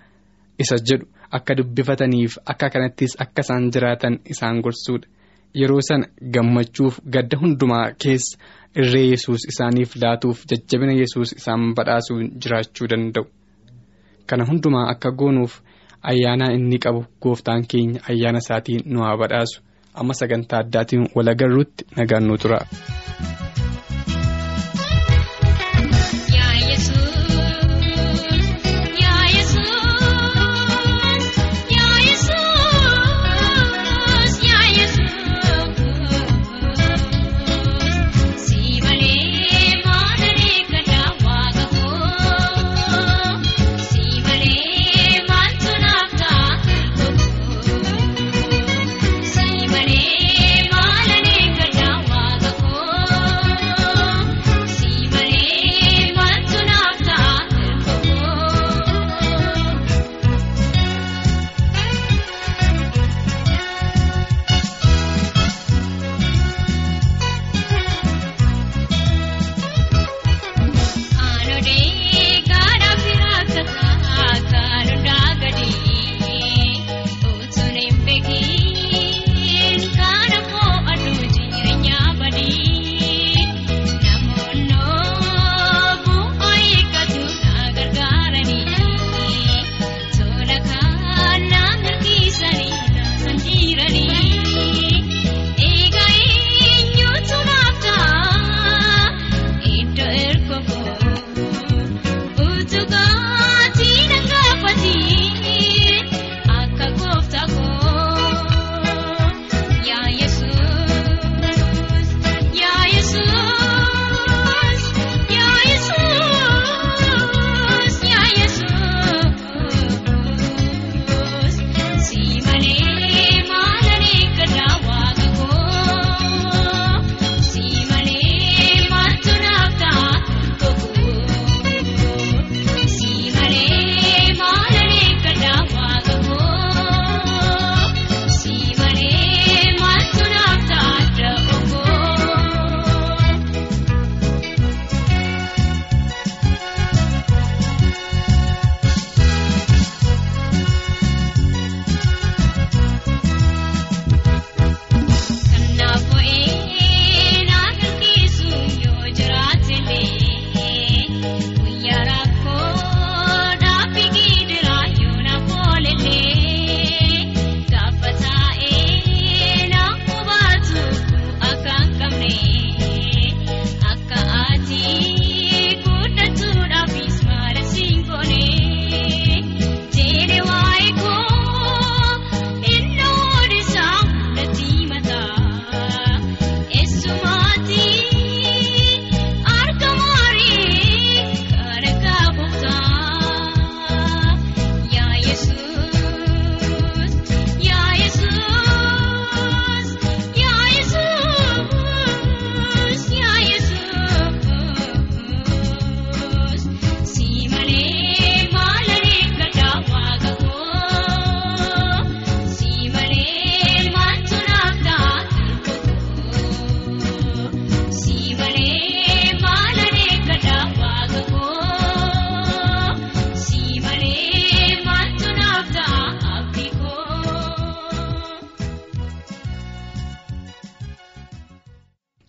isa 0.63 0.77
jedhu. 0.89 1.07
Akka 1.37 1.57
dubbifataniif 1.59 2.37
akka 2.53 2.69
kanattis 2.75 3.13
akka 3.25 3.41
isaan 3.47 3.65
jiraatan 3.75 4.15
isaan 4.35 4.61
gorsuudha 4.67 5.09
yeroo 5.55 5.81
sana 5.89 6.07
gammachuuf 6.35 7.01
gadda 7.15 7.39
hundumaa 7.43 7.87
keessa 8.05 8.39
irree 8.83 9.07
yesus 9.11 9.41
isaaniif 9.53 9.97
laatuuf 10.03 10.45
jajjabina 10.51 10.93
yesus 11.01 11.33
isaan 11.39 11.75
badhaasuun 11.77 12.25
jiraachuu 12.43 12.89
danda'u 12.93 13.25
kana 14.27 14.45
hundumaa 14.51 14.85
akka 14.93 15.11
goonuuf 15.23 15.55
ayyaanaa 16.13 16.53
inni 16.59 16.79
qabu 16.85 17.05
gooftaan 17.23 17.67
keenya 17.73 18.01
ayyaana 18.11 18.39
isaatiin 18.45 18.83
nu 18.93 19.01
haa 19.07 19.17
badhaasu 19.23 19.61
amma 19.95 20.15
sagantaa 20.21 20.61
addaatiin 20.65 21.09
wal 21.17 21.29
agarruutti 21.35 21.85
nagaan 21.97 22.27
nu 22.29 22.37
tura. 22.39 22.61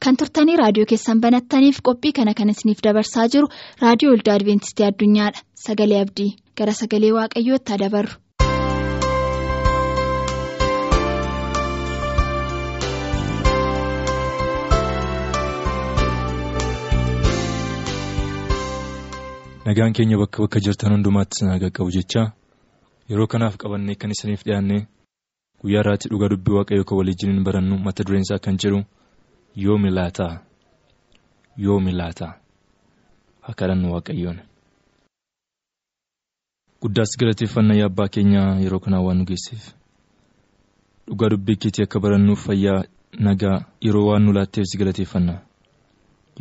Kan 0.10 0.18
turtanii 0.22 0.56
raadiyoo 0.60 0.90
keessan 0.92 1.20
banattaniif 1.26 1.82
qophii 1.90 2.12
kana 2.20 2.34
kan 2.40 2.54
isiniif 2.54 2.80
dabarsaa 2.88 3.28
jiru 3.36 3.52
raadiyoo 3.84 4.14
waldaa 4.16 4.38
adventistii 4.42 4.88
addunyaadha 4.92 5.46
sagalee 5.68 6.02
abdii 6.08 6.30
gara 6.62 6.78
sagalee 6.82 7.12
waaqayyootti 7.20 7.80
dabarru. 7.86 8.18
nagaan 19.66 19.94
keenya 19.94 20.18
bakka 20.18 20.42
bakka 20.44 20.60
jirtan 20.66 20.92
hundumaatti 20.96 21.36
sinaa 21.40 21.60
qaqqabu 21.64 21.92
jecha 21.98 22.22
yeroo 23.12 23.28
kanaaf 23.34 23.56
qabannee 23.62 23.96
kan 24.02 24.12
isiniif 24.16 24.42
dhiyaanne 24.48 24.78
guyyaa 25.62 25.82
irraatti 25.84 26.10
dhugaa 26.12 26.30
dubbii 26.34 26.56
waaqayyoo 26.60 26.88
kan 26.90 26.98
waliin 27.00 27.44
barannu 27.48 27.76
mata 27.86 28.04
dureen 28.08 28.26
isaa 28.28 28.40
kan 28.46 28.58
jedhu 28.64 28.80
yoomi 29.56 29.90
laataa 29.92 30.34
yoomi 31.58 31.92
laataa 31.92 32.34
haa 33.42 33.54
kadhannu 33.60 33.94
waaqayyoon. 33.94 34.40
guddaas 36.82 37.12
galateeffannaa 37.20 37.76
yaa 37.80 37.90
abbaa 37.92 38.08
keenyaa 38.16 38.60
yeroo 38.64 38.80
kanaa 38.86 39.02
waan 39.06 39.18
nu 39.20 39.26
geesseef 39.30 39.64
dhugaa 41.08 41.30
dubbii 41.34 41.56
keetii 41.62 41.84
akka 41.84 42.00
barannuuf 42.04 42.42
fayyaa 42.48 42.84
nagaa 43.28 43.58
yeroo 43.86 44.06
waan 44.10 44.24
nu 44.26 44.34
laatteef 44.38 44.66
si 44.72 44.78
galateeffanna 44.82 45.36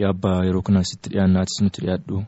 yaa 0.01 0.11
abbaa 0.15 0.45
yeroo 0.47 0.63
kanaa 0.69 0.85
sitti 0.91 1.09
dhiyaannaatis 1.13 1.61
nutti 1.63 1.81
dhiyaadhu. 1.85 2.19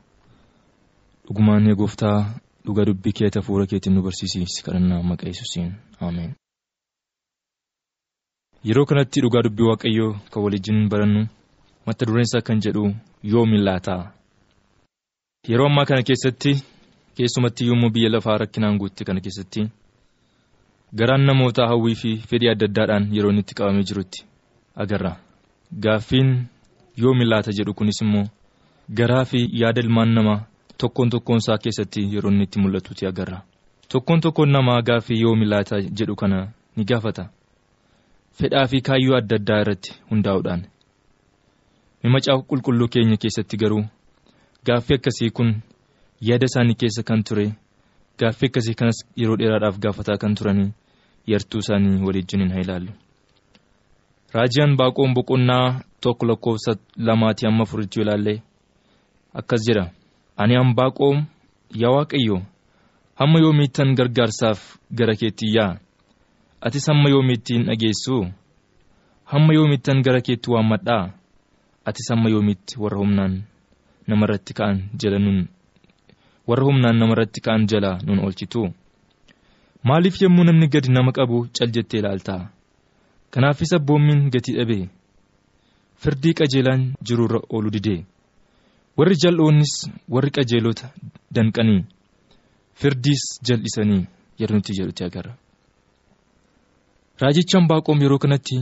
dhugumaan 1.26 1.66
yaa 1.68 1.78
gooftaa 1.80 2.18
dhugaa 2.66 2.86
dubbii 2.88 3.12
kee 3.18 3.30
hafuura 3.34 3.66
keetiin 3.70 3.94
nu 3.96 4.02
barsiisi 4.02 4.62
kadhannaa 4.66 5.02
maqaa 5.10 5.28
yesuusiin 5.32 5.72
ameen. 6.08 6.32
Yeroo 8.68 8.86
kanatti 8.90 9.20
dhugaa 9.22 9.42
dubbii 9.46 9.68
waaqayyoo 9.70 10.12
kan 10.32 10.42
waliin 10.44 10.88
barannu 10.90 11.22
mata 11.86 12.06
dureen 12.06 12.26
isaa 12.28 12.40
kan 12.46 12.60
jedhu 12.64 12.84
yoomi 13.32 13.58
laataa 13.66 14.02
yeroo 15.48 15.66
ammaa 15.70 15.84
kana 15.90 16.02
keessatti 16.08 16.52
keessumatti 17.16 17.66
yommuu 17.68 17.90
biyya 17.94 18.10
lafaa 18.14 18.38
rakkinaan 18.42 18.78
guutte 18.80 19.04
kana 19.04 19.20
keessatti 19.20 19.60
garaan 20.98 21.24
namootaa 21.26 21.68
hawwii 21.72 21.94
fi 22.02 22.10
fedhii 22.28 22.50
adda 22.52 22.66
addaadhaan 22.70 23.08
yeroo 23.14 23.30
inni 23.30 23.40
itti 23.44 23.54
qabamee 23.58 23.82
jirutti 23.88 24.24
agarra 24.82 25.12
gaaffiin 25.84 26.30
yoomi 27.02 27.24
laata 27.24 27.50
jedhu 27.58 27.74
kunis 27.74 28.00
immoo 28.04 28.26
garaa 28.98 29.24
fi 29.24 29.40
yaada 29.52 29.80
ilmaan 29.80 30.14
namaa. 30.14 30.40
Tokkoon 30.80 31.10
tokkoon 31.10 31.38
isaa 31.38 31.58
keessatti 31.58 32.00
yeroo 32.14 32.30
inni 32.32 32.44
itti 32.44 32.58
mul'atuuti 32.60 33.06
agarra. 33.06 33.38
Tokkoon 33.92 34.20
tokkoon 34.20 34.50
namaa 34.52 34.82
gaaffii 34.82 35.20
yoomi 35.22 35.44
laata 35.46 35.76
jedhu 35.98 36.14
kana 36.16 36.38
ni 36.76 36.84
gaafata. 36.84 37.24
Fedhaa 38.38 38.66
fi 38.66 38.80
kaayyoo 38.80 39.16
adda 39.16 39.36
addaa 39.40 39.60
irratti 39.62 39.90
hundaa'uudhaan. 40.10 40.62
Macaafa 42.14 42.42
qulqulluu 42.50 42.88
keenya 42.88 43.16
keessatti 43.22 43.56
garuu 43.62 43.84
gaaffii 44.66 44.94
akkasii 44.98 45.30
kun 45.36 45.50
yaada 46.28 46.46
isaanii 46.50 46.78
keessa 46.80 47.02
kan 47.02 47.22
ture 47.28 47.46
gaaffii 48.20 48.48
akkasii 48.50 48.74
kanas 48.80 48.98
yeroo 49.20 49.36
dheeraadhaaf 49.40 49.78
gaafataa 49.84 50.16
kan 50.22 50.34
turanii 50.34 50.72
yartuu 51.26 51.60
isaanii 51.64 52.02
waliin 52.06 52.50
haa 52.52 52.60
ilaallu. 52.64 52.92
Raajiyaan 54.34 54.76
baaqoon 54.76 55.14
boqonnaa 55.14 55.80
tokko 56.00 56.26
lakkoofsa 56.26 56.72
lamaatii 56.96 57.48
amma 57.48 57.62
afuritti 57.62 58.00
yoo 58.00 58.04
ilaalle 58.06 58.42
akkas 59.34 59.62
jedha. 59.68 59.90
Ani 60.36 60.56
Ambaaqoom 60.56 61.18
yaa 61.82 61.92
Waaqayyo 61.96 62.42
hamma 63.14 63.38
yoomiittan 63.44 63.94
gargaarsaaf 63.98 64.60
gara 64.98 65.14
keetti 65.20 65.46
yaa 65.56 65.76
atis 66.66 66.86
hamma 66.88 67.08
yoomiittiin 67.14 67.62
dhageessu 67.68 68.16
hamma 69.32 69.52
yoomiittan 69.54 70.02
gara 70.06 70.20
keetti 70.26 70.50
waammadhaa 70.54 71.04
atis 71.88 72.06
hamma 72.12 72.28
yoomiitti 72.34 72.74
warra 72.82 72.98
humnaan 73.02 73.34
namarratti 74.08 74.52
ka'an 74.58 74.78
jala 75.00 75.18
nun 75.24 75.38
warra 76.48 76.64
humnaan 76.68 76.96
namarratti 77.00 77.40
ka'an 77.46 77.62
jala 77.70 77.90
nun 78.06 78.18
oolchitu 78.24 78.62
maaliif 79.88 80.16
yommuu 80.22 80.44
namni 80.48 80.66
gadi 80.74 80.88
nama 80.96 81.12
qabu 81.18 81.36
cal 81.56 81.70
jettee 81.76 82.00
ilaaltaa 82.00 82.42
kanaafis 83.32 83.72
abboommiin 83.78 84.30
gatii 84.34 84.56
dhabee 84.58 84.84
firdii 86.02 86.34
qajeelaan 86.38 86.82
jiruurra 87.06 87.40
oolu 87.54 87.70
didee. 87.74 88.00
warri 88.98 89.16
jal'oonnis 89.22 89.72
warri 90.14 90.30
qajeelota 90.36 90.86
danqanii 91.34 91.82
firdiis 92.80 93.22
jal'isanii 93.46 94.02
yeroo 94.40 94.56
nuti 94.56 94.72
jedhutti 94.78 95.04
agarra. 95.04 95.32
Raajichi 97.20 97.56
Ambaaqoom 97.60 97.98
yeroo 98.04 98.18
kanatti 98.24 98.56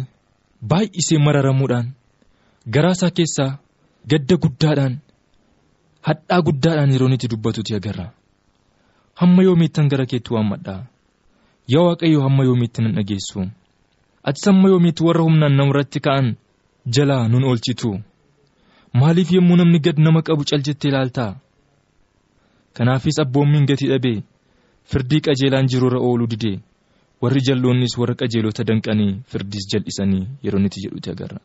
baay'isee 0.71 1.19
mararamuudhaan 1.27 1.87
garaa 2.75 2.95
isaa 2.97 3.11
keessaa 3.19 3.51
gadda 4.11 4.37
guddaadhaan 4.45 4.95
hadhaa 6.09 6.41
guddaadhaan 6.49 6.93
yeroo 6.95 7.09
nuti 7.13 7.27
dubbatutti 7.33 7.73
agarra. 7.79 8.07
Hamma 9.21 9.43
yoomiittan 9.47 9.89
gara 9.93 10.07
keetti 10.11 10.31
waammadhaa 10.35 10.81
yaa 11.73 11.85
Waaqayyo 11.89 12.21
hamma 12.27 12.43
yoomiitti 12.49 12.81
nan 12.83 12.95
dhageessu 12.99 13.41
atis 14.29 14.45
hamma 14.51 14.69
yoomiitti 14.73 15.03
warra 15.07 15.23
humnaan 15.27 15.55
namarratti 15.59 16.01
ka'an 16.07 16.27
jalaa 16.95 17.29
nun 17.29 17.45
oolchitu. 17.51 17.91
maaliif 19.01 19.29
yommuu 19.37 19.57
namni 19.61 19.79
gad 19.87 19.99
nama 20.05 20.21
qabu 20.27 20.43
cal 20.51 20.63
jettee 20.67 20.89
ilaaltaa 20.91 21.33
kanaafis 22.77 23.19
abboommiin 23.23 23.67
gatii 23.71 23.89
dhabee 23.93 24.19
firdii 24.91 25.21
qajeelaan 25.27 25.67
jiruurra 25.73 26.01
ooluu 26.09 26.29
didee 26.33 26.57
warri 27.23 27.41
jal'oonnis 27.47 27.99
warra 27.99 28.15
qajeelota 28.15 28.65
danqanii 28.65 29.13
firdiis 29.31 29.67
jal'isanii 29.73 30.27
yeroo 30.43 30.59
inni 30.61 30.71
jedhutti 30.85 31.11
agarra. 31.11 31.39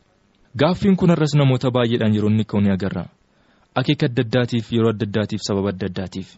Gaaffiin 0.56 0.96
kun 0.96 1.10
har'as 1.10 1.34
namoota 1.34 1.70
baay'eedhaan 1.70 2.14
yeroo 2.14 2.30
inni 2.30 2.44
ka'u 2.44 2.60
ni 2.60 2.70
agarra. 2.70 3.04
Akeeka 3.74 4.06
adda 4.06 4.22
addaatiif 4.22 4.72
yeroo 4.72 4.90
adda 4.94 5.06
addaatiif 5.08 5.40
sababa 5.42 5.68
adda 5.74 5.86
addaatiif. 5.86 6.28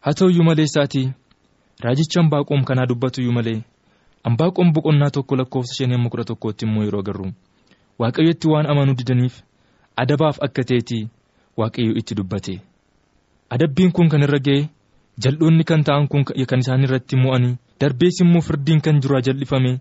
Haa 0.00 0.12
ta'uyyuu 0.18 0.44
malee 0.44 0.64
isaatii 0.70 1.12
raajicha 1.84 2.20
ambaaqoom 2.20 2.64
kanaa 2.64 2.86
dubbatuyyuu 2.88 3.32
malee 3.32 3.60
ambaaqoom 4.24 4.72
boqonnaa 4.72 5.10
tokko 5.10 5.36
lakkoofsa 5.36 5.74
shanii 5.78 5.94
amma 5.94 6.10
kudha 6.10 6.24
tokkootti 6.24 6.64
immoo 6.66 6.84
yeroo 6.84 7.00
agarru. 7.00 7.32
Waaqayyotti 7.98 8.48
waan 8.48 8.66
amanuu 8.70 8.94
didaniif. 8.94 9.42
adabaaf 9.96 10.36
akka 10.44 10.62
ta'etii 10.64 11.08
waaqayyo 11.56 11.92
itti 12.00 12.14
dubbate. 12.14 12.54
Adabbiin 13.50 13.92
kun 13.92 14.08
kan 14.08 14.22
irra 14.24 14.38
ga'e 14.38 14.68
jal'oonni 15.24 15.64
kan 15.64 15.84
ta'an 15.84 16.08
kun 16.08 16.24
kan 16.50 16.60
isaan 16.64 16.82
irratti 16.86 17.16
mo'anii 17.16 17.56
darbees 17.80 18.20
immoo 18.24 18.40
firdiin 18.48 18.80
kan 18.80 19.00
jiru 19.02 19.20
jal'ifame. 19.26 19.72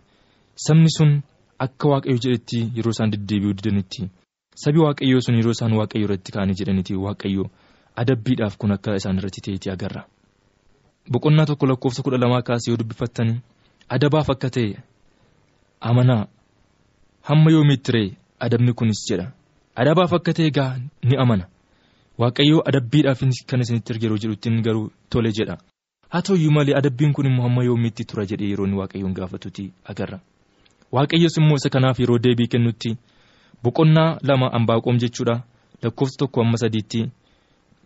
Sabni 0.66 0.90
sun 0.98 1.22
akka 1.60 1.88
waaqayyo 1.90 2.18
jedhetti 2.24 2.60
yeroo 2.76 2.92
isaan 2.96 3.12
deddeebi'uu 3.14 3.54
didanitti. 3.58 4.10
Sabi 4.56 4.80
waaqayyoo 4.86 5.22
sun 5.26 5.36
yeroo 5.40 5.52
isaan 5.58 5.74
waaqayyo 5.80 6.06
irratti 6.08 6.32
ka'anii 6.32 6.58
jedhanitti 6.60 6.96
waaqayyo 7.06 7.44
adabbiidhaaf 8.02 8.58
kun 8.58 8.72
akka 8.72 8.96
isaan 9.00 9.18
irratti 9.20 9.42
ta'etii 9.46 9.72
agarra. 9.76 10.04
boqonnaa 11.12 11.46
tokko 11.50 11.66
lakkoofsa 11.68 12.04
kudha 12.06 12.18
lamaa 12.24 12.42
kaasee 12.48 12.72
yoo 12.72 12.78
dubbifattanii 12.80 13.40
adabaaf 13.96 14.30
akka 14.34 14.50
ta'e 14.56 14.76
amanaa 15.90 16.28
hamma 17.30 17.52
yoomiitti 17.52 17.92
ree? 17.92 18.10
Adabni 18.40 18.74
kunis 18.74 19.02
jedha. 19.10 19.32
adabaaf 19.76 20.14
akka 20.14 20.34
ta'e 20.38 20.50
gaa 20.58 20.78
ni 21.08 21.16
amana 21.24 21.46
waaqayyoo 22.22 22.62
adabbiidhaaf 22.70 23.20
kan 23.50 23.62
isinitti 23.64 23.94
erge 23.94 24.06
yeroo 24.06 24.18
jedhutti 24.24 24.50
garuu 24.66 24.90
tole 25.10 25.32
jedha. 25.38 25.58
Haa 26.10 26.22
ta'uyyuu 26.22 26.52
malee 26.52 26.76
adabbiin 26.76 27.14
kun 27.14 27.26
immoo 27.26 27.44
hamma 27.48 27.64
yoomiitti 27.64 28.04
tura 28.06 28.26
jedhee 28.26 28.50
yeroo 28.52 28.66
inni 28.68 28.78
waaqayyoon 28.82 29.14
gaafatutti 29.14 29.72
agarra? 29.92 30.20
Waaqayyoos 30.92 31.38
immoo 31.38 31.56
isa 31.56 31.70
kanaaf 31.70 32.00
yeroo 32.00 32.20
deebii 32.24 32.48
kennutti 32.48 32.98
boqonnaa 33.64 34.18
lama 34.28 34.52
ambaaqoom 34.54 34.98
jechuudha. 34.98 35.44
Lakkoofsa 35.84 36.18
tokko 36.20 36.42
amma 36.42 36.58
sadiitti. 36.58 37.10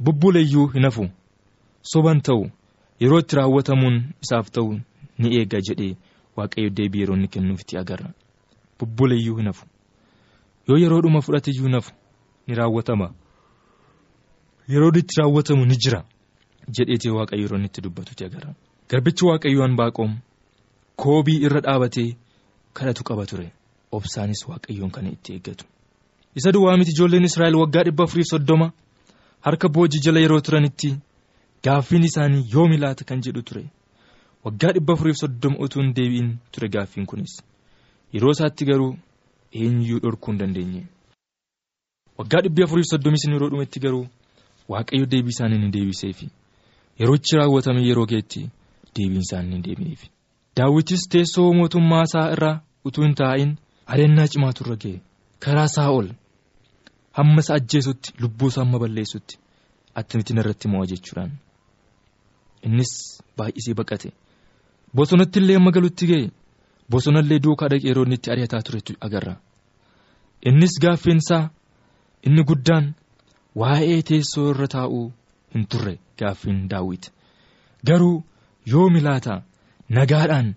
Bubbuleeyyuu 0.03 0.67
hin 0.73 0.83
hafu. 0.83 1.07
Soban 1.81 2.21
ta'u 2.21 2.49
yeroo 2.99 3.19
itti 3.19 3.35
raawwatamuun 3.35 4.03
isaaf 4.23 4.49
ta'u 4.51 4.79
ni 5.19 5.27
eega 5.37 5.59
jedhee 5.67 5.95
waaqayyo 6.37 6.69
deebii 6.69 6.99
yeroo 7.01 7.15
inni 7.15 7.27
kennuufitti 7.27 7.77
agarra. 7.77 8.09
Bubbuleeyyuu 8.79 9.37
hin 9.37 9.45
hafu. 9.45 9.65
yoo 10.67 10.77
yeroodhuma 10.77 11.21
fudhatiyyuu 11.21 11.69
nafu 11.69 11.91
ni 12.47 12.55
raawwatama 12.55 13.13
yeroo 14.67 14.91
itti 14.99 15.15
raawwatamu 15.19 15.65
ni 15.65 15.75
jira. 15.77 16.03
Jedheetee 16.75 17.11
waaqayyo 17.11 17.41
yeroo 17.45 17.65
itti 17.65 17.81
dubbatutti 17.81 18.25
agarra 18.25 18.53
garbichi 18.89 19.25
waaqayyo 19.25 19.63
Ambaaqoom 19.63 20.17
koobii 20.95 21.39
irra 21.45 21.61
dhaabatee 21.61 22.15
kadhatu 22.73 23.03
qaba 23.03 23.25
ture. 23.25 23.51
Obsaanis 23.91 24.47
waaqayyoon 24.47 24.91
kana 24.91 25.09
itti 25.09 25.33
eeggatu. 25.33 25.65
Isa 26.35 26.51
duwwaa 26.51 26.77
miti 26.77 26.91
ijoolleen 26.91 27.23
israa'el 27.23 27.55
waggaa 27.55 27.83
dhibba 27.83 28.03
afuriif 28.03 28.27
soddoma 28.27 28.71
harka 29.41 29.69
boojii 29.69 29.99
jala 30.05 30.19
yeroo 30.19 30.41
turanitti 30.41 30.97
gaaffiin 31.63 32.03
isaanii 32.03 32.47
yoomi 32.53 32.77
laata 32.77 33.03
kan 33.05 33.21
jedhu 33.21 33.41
ture. 33.41 33.65
Waggaa 34.43 34.71
dhibba 34.73 34.93
afuriif 34.93 35.17
soddoma 35.17 35.57
utuu 35.59 35.81
hin 35.81 35.93
deebi'in 35.93 36.37
ture 36.51 36.69
gaaffiin 36.69 37.05
kunis. 37.05 37.41
Yeroo 38.13 38.31
isaatti 38.31 38.65
garuu. 38.65 38.97
eenyuyyuu 39.55 39.99
dhorkuu 40.03 40.31
hin 40.31 40.39
dandeenye. 40.39 40.81
Waggaa 42.17 42.41
dhibbi 42.41 42.63
afuriif 42.63 42.87
soddomii 42.89 43.17
sin 43.17 43.31
yeroo 43.35 43.49
dhumetti 43.49 43.79
garuu 43.79 44.07
waaqayyo 44.71 45.05
deebii 45.11 45.33
isaanii 45.35 45.57
ni 45.63 45.69
deebiseefi 45.75 46.27
yeroochi 46.99 47.37
raawwatame 47.39 47.81
yeroo 47.87 48.05
keetti 48.11 48.41
deebiin 48.95 49.23
isaanii 49.27 49.55
ni 49.55 49.61
deebi'eefi 49.67 50.07
daawwitis 50.57 51.03
teessoo 51.13 51.53
mootummaa 51.59 52.03
isaa 52.09 52.27
irraa 52.35 52.55
utuu 52.85 53.03
hin 53.03 53.15
taa'in 53.21 53.51
adeemnaa 53.93 54.27
cimaatu 54.33 54.63
irra 54.65 54.75
ga'e. 54.83 54.97
Karaa 55.43 55.67
saa'ol 55.77 56.07
hamma 57.17 57.39
isa 57.43 57.53
ajjeesutti 57.59 58.13
lubbuu 58.21 58.47
isaa 58.51 58.63
hamma 58.63 58.79
balleessutti 58.83 59.35
attamitti 59.99 60.33
irratti 60.41 60.67
mo'a 60.73 60.85
jechuudhaan 60.91 61.31
innis 62.67 62.91
baay'isee 63.37 63.75
baqate. 63.79 64.09
Bosonatti 64.95 65.39
illee 65.39 65.57
amma 65.59 65.71
galutti 65.75 66.05
ga'e. 66.11 66.31
Bosonallee 66.91 67.39
duukaa 67.43 67.69
dhaqee 67.71 67.89
yeroo 67.89 68.05
inni 68.05 68.15
itti 68.19 68.31
ari'ataa 68.31 68.61
turetu 68.65 68.93
agarra. 69.05 69.35
Innis 70.49 70.73
gaaffeensaa 70.83 71.43
inni 72.27 72.43
guddaan 72.49 72.85
waa'ee 73.61 73.99
teessoo 74.09 74.47
irra 74.53 74.67
taa'uu 74.75 75.05
hin 75.55 75.65
turre 75.73 75.93
gaaffiin 76.21 76.59
daawwiti 76.73 77.09
garuu 77.89 78.15
yoomi 78.73 79.01
laata 79.07 79.35
nagaadhaan 79.97 80.49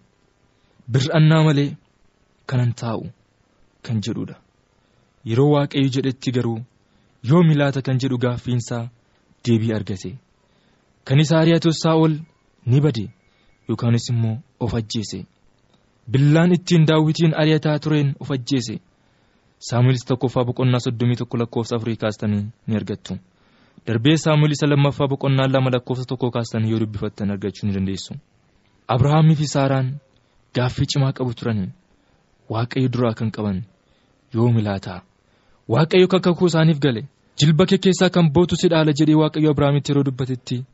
bir'annaa 0.92 1.42
malee 1.48 1.70
kanan 2.52 2.72
taa'u 2.82 3.04
kan 3.88 3.98
jedhudha 4.06 4.36
yeroo 5.30 5.50
waaqayyo 5.54 5.88
jedhetti 5.96 6.30
garuu 6.36 6.58
yoomi 7.30 7.54
laata 7.60 7.80
kan 7.88 7.98
jedhu 8.04 8.18
gaaffiinsaa 8.24 8.84
deebii 9.46 9.72
argate 9.78 10.10
kan 11.10 11.20
isa 11.24 11.34
ari'atus 11.42 11.76
saa'ol 11.84 12.14
ni 12.72 12.78
bade 12.84 13.04
yookaanis 13.68 14.06
immoo 14.12 14.36
of 14.66 14.72
ajjeese 14.80 15.20
billaan 16.12 16.52
ittiin 16.56 16.86
daawwitiin 16.90 17.34
ari'ataa 17.42 17.78
tureen 17.84 18.10
of 18.22 18.30
ajjeese 18.36 18.74
saamulis 19.58 20.04
tokkoffaa 20.08 20.44
boqonnaa 20.48 20.80
soddomii 20.86 21.16
tokko 21.20 21.36
lakkoofsa 21.38 21.76
afurii 21.76 21.96
kaastanii 21.96 22.44
ni 22.66 22.76
argattu 22.76 23.14
darbee 23.86 24.16
saamuil 24.16 24.52
isa 24.52 24.66
lammaffaa 24.66 25.08
boqonnaa 25.12 25.48
lama 25.54 25.70
lakkoofsa 25.74 26.04
tokko 26.10 26.30
kaastanii 26.30 26.70
yoo 26.70 26.80
dubbifattan 26.80 27.30
argachuu 27.30 27.66
ni 27.66 27.74
dandeessu 27.74 28.14
abrahaamii 28.94 29.34
fi 29.40 29.46
saaraan 29.54 29.88
gaaffii 30.56 30.86
cimaa 30.92 31.12
qabu 31.12 31.34
turanii 31.34 31.70
waaqayyo 32.50 32.88
duraa 32.94 33.14
kan 33.18 33.30
qaban 33.36 33.58
yoomi 34.34 34.62
laataa 34.68 35.00
waaqayyo 35.74 36.08
kan 36.12 36.20
kakuu 36.26 36.46
isaaniif 36.50 36.78
gale 36.84 37.02
jilba 37.40 37.66
kee 37.66 37.78
keessaa 37.84 38.10
kan 38.14 38.30
bootu 38.34 38.56
si 38.56 38.68
dhaala 38.72 38.92
jedhee 38.98 39.18
waaqayyo 39.22 39.50
abrahaamitti 39.50 39.90
yeroo 39.92 40.04
dubbatetti 40.08 40.64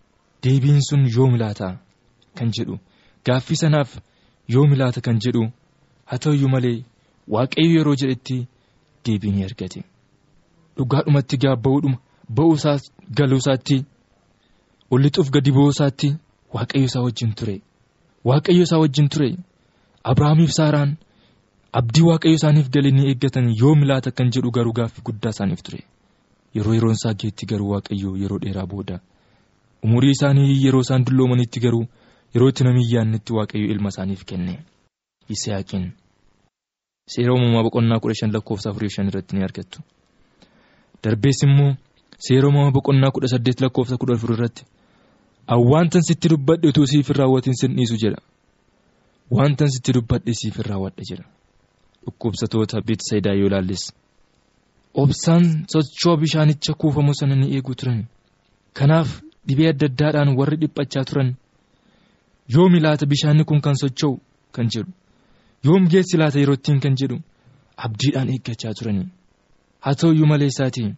deebiin 0.45 0.81
sun 0.89 1.03
yoomi 1.17 1.39
laataa 1.39 1.75
kan 2.39 2.49
jedhu 2.59 2.79
gaaffii 3.27 3.57
sanaaf 3.63 3.91
yoomi 4.55 4.77
laata 4.77 5.01
kan 5.07 5.19
jedhu 5.25 5.43
haa 6.11 6.19
ta'uyyuu 6.25 6.49
malee 6.55 6.79
waaqayyo 7.35 7.71
yeroo 7.79 7.97
jedhetti 8.03 8.37
deebii 9.07 9.31
ni 9.33 9.45
argate. 9.45 9.81
Dhugaadhumatti 10.77 11.37
gaabba'uudhuma 11.45 11.99
ba'uusaa 12.37 12.79
galuusaatti 13.17 13.77
ollixuuf 14.91 15.31
gadi 15.31 15.51
ba'uusaatti 15.53 16.09
waaqayyo 16.55 16.85
isaa 16.89 17.03
wajjin 17.07 17.33
ture. 17.39 17.57
Waaqayyo 18.25 18.63
isaa 18.63 18.79
wajjin 18.83 19.09
ture. 19.09 19.31
Abrahaamiif 20.05 20.51
saaraan 20.59 20.97
abdii 21.73 22.03
waaqayyo 22.09 22.35
isaaniif 22.39 22.69
gale 22.75 22.91
ni 22.91 23.03
eeggatan 23.11 23.47
yoomi 23.61 23.87
laata 23.87 24.11
kan 24.11 24.31
jedhu 24.35 24.51
garuu 24.51 24.73
gaaffii 24.79 25.03
guddaa 25.07 25.31
isaaniif 25.35 25.63
ture. 25.63 25.81
Yeroo 26.55 26.75
yeroon 26.75 26.93
isaa 26.99 27.15
geetti 27.15 27.47
garuu 27.47 27.71
waaqayyo 27.75 28.17
yeroo 28.23 28.39
dheeraa 28.39 28.67
booda. 28.67 29.01
Umurii 29.83 30.11
isaanii 30.17 30.65
yeroo 30.65 30.81
isaan 30.81 31.05
dulloomanitti 31.07 31.61
garuu 31.61 31.87
yeroo 32.35 32.49
itti 32.49 32.65
namni 32.65 32.85
yaannetti 32.95 33.33
waaqayyo 33.33 33.67
ilma 33.75 33.89
isaaniif 33.95 34.25
kenne. 34.25 34.55
Yisihaaqiin 35.31 35.93
seera 37.13 37.33
uumamaa 37.35 37.63
boqonnaa 37.67 38.01
kudha 38.03 38.15
shan 38.21 38.33
lakkoofsa 38.35 38.71
afurii 38.71 38.91
shan 38.95 39.09
irratti 39.09 39.37
ni 39.37 39.43
argattu. 39.45 39.79
Darbees 41.03 41.43
immoo 41.47 41.73
seera 42.27 42.47
uumamaa 42.49 42.71
boqonnaa 42.77 43.11
kudha 43.15 43.29
saddeet 43.33 43.61
lakkoofsa 43.65 43.97
kudha 44.01 44.15
afur 44.17 44.31
irratti 44.37 44.63
awwaantan 45.55 46.03
sitti 46.09 46.29
dubbadhe 46.33 46.69
utuu 46.69 46.87
siif 46.87 47.07
hin 47.09 47.17
raawwatin 47.21 47.55
sin 47.61 47.77
dhiisu 47.77 47.97
jedha. 48.03 48.21
Waantan 49.31 49.69
sitti 49.75 49.93
dubbadhe 49.97 50.33
siif 50.41 50.55
hin 50.57 50.67
raawwadha 50.71 51.03
jedha. 51.11 51.25
Dhukkubsatoota 52.05 52.81
beetisayidaa 52.87 53.35
yoo 53.41 53.47
ilaallis 53.51 53.85
obsaan 55.03 55.45
sochoo 55.73 56.17
bishaanicha 56.17 56.73
kuufamu 56.81 57.15
sana 57.15 57.35
ni 57.37 57.47
eegu 57.57 57.75
turan. 57.75 58.05
Kanaaf 58.79 59.09
dhibee 59.47 59.69
adda 59.73 59.87
addaadhaan 59.91 60.37
warri 60.39 60.57
dhiphachaa 60.63 61.05
turan 61.09 61.31
yoomi 62.55 62.81
laata 62.81 63.07
bishaanni 63.07 63.45
kun 63.49 63.61
kan 63.61 63.77
socho'u 63.83 64.21
kan 64.55 64.67
jedhu 64.75 64.93
yoom 65.67 65.89
geessi 65.93 66.17
laata 66.21 66.39
yeroo 66.41 66.55
ittiin 66.61 66.81
kan 66.85 66.95
jedhu 67.01 67.17
abdiidhaan 67.87 68.29
eeggachaa 68.35 68.75
turanii 68.79 69.09
haa 69.85 69.95
ta'uyyuu 70.01 70.27
malee 70.33 70.51
isaatii 70.55 70.89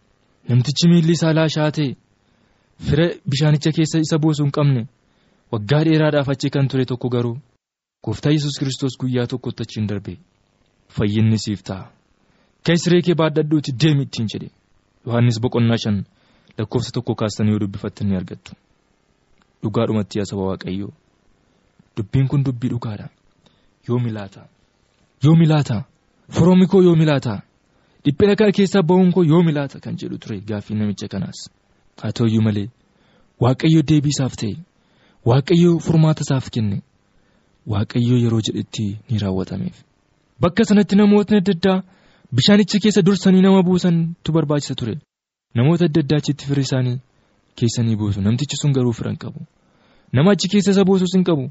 namtichi 0.49 0.89
miilli 0.93 1.13
isaa 1.19 1.35
laashaa 1.39 1.71
ta'e 1.77 1.89
fira 2.89 3.07
bishaanicha 3.31 3.71
keessa 3.77 3.99
isa 4.07 4.19
buusuu 4.25 4.45
hin 4.47 4.53
qabne 4.59 4.83
waggaa 5.53 5.83
dheeraadhaaf 5.89 6.29
achi 6.35 6.51
kan 6.57 6.69
ture 6.73 6.85
tokko 6.91 7.09
garuu 7.15 7.37
gooftaa 8.05 8.33
yesus 8.37 8.59
kiristoos 8.59 8.95
guyyaa 9.01 9.27
tokkotti 9.33 9.63
achiin 9.67 9.87
darbe 9.93 10.13
fayyinni 10.97 11.39
siif 11.45 11.63
ta'a 11.71 11.85
keessiree 12.67 13.03
kee 13.07 13.15
baadhadhuuti 13.23 13.73
deemi 13.85 14.03
ittiin 14.09 14.29
jedhe 14.35 14.51
yohaannis 15.07 15.41
boqonnaa 15.45 15.81
shan 15.85 15.99
lakkoofsa 16.59 16.91
tokko 16.97 17.15
kaastanii 17.21 17.53
yoo 17.53 17.61
dubbifattan 17.63 18.07
ni 18.09 18.17
argattu. 18.17 18.53
Dhugaadhumatti 19.63 20.19
yaa 20.19 20.29
saba 20.31 20.43
waaqayyoo 20.51 20.93
dubbiin 21.97 22.29
kun 22.31 22.45
dubbii 22.47 22.71
dhugaadha 22.73 23.07
yoomi 23.89 24.11
laata 24.17 24.41
yoomi 25.27 25.47
laata 25.53 25.77
firoomni 26.35 26.67
koo 26.73 26.83
yoomi 26.89 27.05
laata 27.11 27.35
dhiphina 28.05 28.35
kana 28.39 28.53
keessaa 28.57 28.83
ba'uun 28.89 29.11
koo 29.15 29.25
yoomi 29.33 29.53
laata 29.59 29.77
kan 29.85 29.95
jedhu 30.01 30.17
ture 30.23 30.37
gaaffii 30.49 30.77
namicha 30.81 31.09
kanaas 31.13 31.39
haa 32.03 32.13
ta'uyyuu 32.17 32.43
malee 32.47 32.69
waaqayyo 33.43 33.81
deebii 33.89 34.15
isaaf 34.17 34.35
ta'e 34.41 34.55
waaqayyo 35.31 35.71
furmaata 35.87 36.23
isaaf 36.27 36.47
kenne 36.55 36.79
waaqayyo 37.73 38.17
yeroo 38.25 38.41
jedhetti 38.47 38.87
ni 39.11 39.17
raawwatameef 39.23 39.77
bakka 40.43 40.63
sanatti 40.69 40.95
namootni 41.01 41.37
adda 41.41 41.53
addaa 41.57 41.79
bishaanicha 42.37 42.79
keessa 42.83 43.03
dursanii 43.07 43.43
nama 43.47 43.63
buusantu 43.63 44.29
barbaachisa 44.37 44.75
ture. 44.75 44.95
Namoota 45.55 45.85
adda 45.89 46.01
addaa 46.05 46.17
achitti 46.23 46.45
firri 46.49 46.63
isaanii 46.67 46.97
keessanii 47.59 47.97
buusu. 48.01 48.21
Namtichi 48.21 48.57
sun 48.61 48.73
garuu 48.77 48.93
fira 48.93 49.11
hin 49.11 49.19
qabu. 49.19 49.41
Nama 50.13 50.31
achi 50.35 50.49
keessa 50.53 50.71
isa 50.75 50.85
buusus 50.85 51.13
hin 51.15 51.25
qabu. 51.29 51.45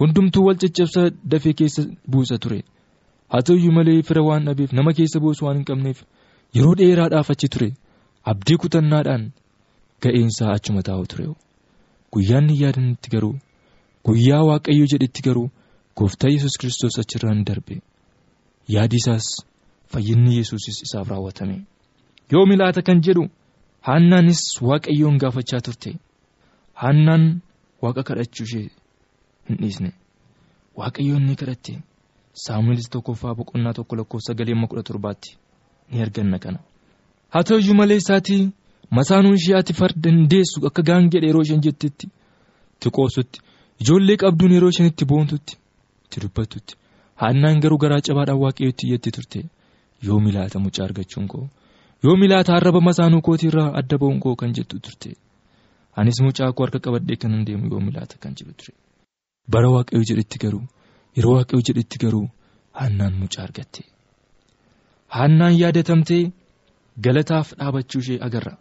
Hundumtuu 0.00 0.44
wal 0.46 0.56
caccabsa 0.62 1.10
dafee 1.24 1.52
keessa 1.52 1.82
buusa 2.10 2.38
ture 2.38 2.58
haa 3.32 3.42
ta'uyyuu 3.48 3.72
malee 3.78 4.02
fira 4.08 4.22
waan 4.28 4.44
dhabeef 4.48 4.72
nama 4.78 4.90
keessa 4.98 5.18
buusu 5.24 5.44
waan 5.46 5.56
hin 5.60 5.66
qabneef 5.70 5.98
yeroo 6.58 6.74
dheeraadhaaf 6.80 7.28
achi 7.34 7.48
ture 7.56 7.68
abdii 8.32 8.58
kutannaadhaan 8.64 9.24
ga'eensaa 10.06 10.50
achuma 10.56 10.82
taa'u 10.88 11.04
ture 11.12 11.26
guyyaan 12.16 12.46
hin 12.52 12.60
yaadanitti 12.62 13.08
garuu 13.14 13.34
guyyaa 14.08 14.42
waaqayyo 14.50 14.86
jedhetti 14.92 15.20
garuu 15.28 15.48
gooftaa 15.98 16.30
yesus 16.34 16.54
kiristoos 16.60 16.96
achirraan 17.02 17.40
darbe. 17.48 17.76
Yaadi 18.74 18.96
isaas 19.00 19.26
fayyinni 19.92 20.36
yesuusis 20.38 20.78
isaaf 20.86 21.08
raawwatame. 21.12 21.56
Yoomi 22.32 22.56
laata 22.60 22.82
kan 22.88 22.98
jedhu 23.06 23.24
haannaanis 23.88 24.40
waaqayyoon 24.68 25.16
gaafachaa 25.22 25.60
turte. 25.66 25.90
Haannaan 26.82 27.24
waaqa 27.82 28.02
kadhachuu 28.08 28.44
ishee 28.48 28.66
hin 29.48 29.56
dhiisne. 29.60 29.90
Waaqayyoon 30.80 31.24
ni 31.28 31.34
kadhatte 31.42 31.74
saamu'eelis 32.44 32.88
tokkoffaa 32.94 33.34
boqonnaa 33.38 33.72
tokko 33.78 33.94
lakkoofsa 33.98 34.32
galeemma 34.38 34.66
kudha 34.70 34.82
torbaatti 34.88 35.30
ni 35.90 36.02
arganna 36.04 36.38
kana 36.44 36.58
haa 37.34 37.44
ta'uyyuu 37.48 37.76
malee 37.80 37.98
isaatii 38.02 38.42
masaanuun 38.98 39.34
ishee 39.40 39.56
ati 39.60 39.72
farda 39.80 40.10
hin 40.10 40.28
deessu 40.32 40.66
akka 40.68 40.82
gaangedha 40.88 41.26
yeroo 41.28 41.42
isheen 41.46 41.62
jettetti 41.66 42.06
itti 42.76 42.88
qoosutti 42.98 43.38
ijoollee 43.82 44.16
qabduun 44.22 44.52
yeroo 44.56 44.68
isheen 44.74 44.88
itti 44.92 45.04
boontutti 45.12 45.54
itti 46.04 46.18
dubbattutti 46.24 46.74
haannaan 47.22 47.60
garuu 47.64 47.78
garaa 47.84 48.00
cabaadhaan 48.08 48.40
waaqayyotti 48.44 48.84
iyyatte 48.88 49.10
turte 49.16 49.40
yoomi 50.06 50.30
laata 50.36 50.58
mucaa 50.64 50.84
argachuun 50.88 51.26
koo 51.32 51.44
yoomi 52.04 52.26
laata 52.32 52.50
arraba 52.58 52.80
masaanuu 52.88 53.20
kootiirraa 53.28 53.68
adda 53.80 53.96
ba'uun 54.00 54.20
koo 54.24 54.34
kan 54.40 54.52
jettu 54.58 54.76
turte 54.84 55.10
anis 56.00 56.18
mucaa 56.26 56.52
koo 56.56 56.64
harka 56.66 56.78
qabadhee 56.86 57.16
kan 57.22 57.32
hin 57.36 57.44
deemu 57.48 57.66
yoomi 57.72 57.90
laata 57.96 58.16
kan 58.22 58.32
jedhu 58.38 58.52
ture 58.60 58.74
bara 59.52 59.68
waaqayyo 59.74 60.04
jedhetti 60.10 60.38
garuu 60.44 60.64
yeroo 61.16 61.34
waaqayyo 61.36 61.62
jedhetti 61.68 61.98
garuu 62.02 62.26
haannaan 62.72 63.14
mucaa 63.20 63.42
argatte. 63.44 63.82
Haannaan 65.08 65.54
yaadatamtee 65.60 66.32
galataaf 67.04 67.52
dhaabachuu 67.58 68.00
ishee 68.00 68.18
agarra. 68.26 68.56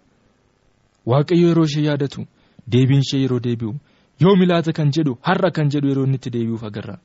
Waaqayyo 1.05 1.47
yeroo 1.47 1.65
ishee 1.69 1.83
yaadatu 1.87 2.25
deebiin 2.71 3.01
ishee 3.05 3.21
yeroo 3.21 3.39
deebi'u 3.47 3.73
yoomi 4.21 4.45
laata 4.45 4.73
kan 4.73 4.91
jedhu 4.97 5.17
har'a 5.21 5.51
kan 5.51 5.69
jedhu 5.73 5.87
yeroo 5.91 6.05
inni 6.05 6.15
itti 6.21 6.29
deebi'uuf 6.35 6.63
agarra. 6.63 6.95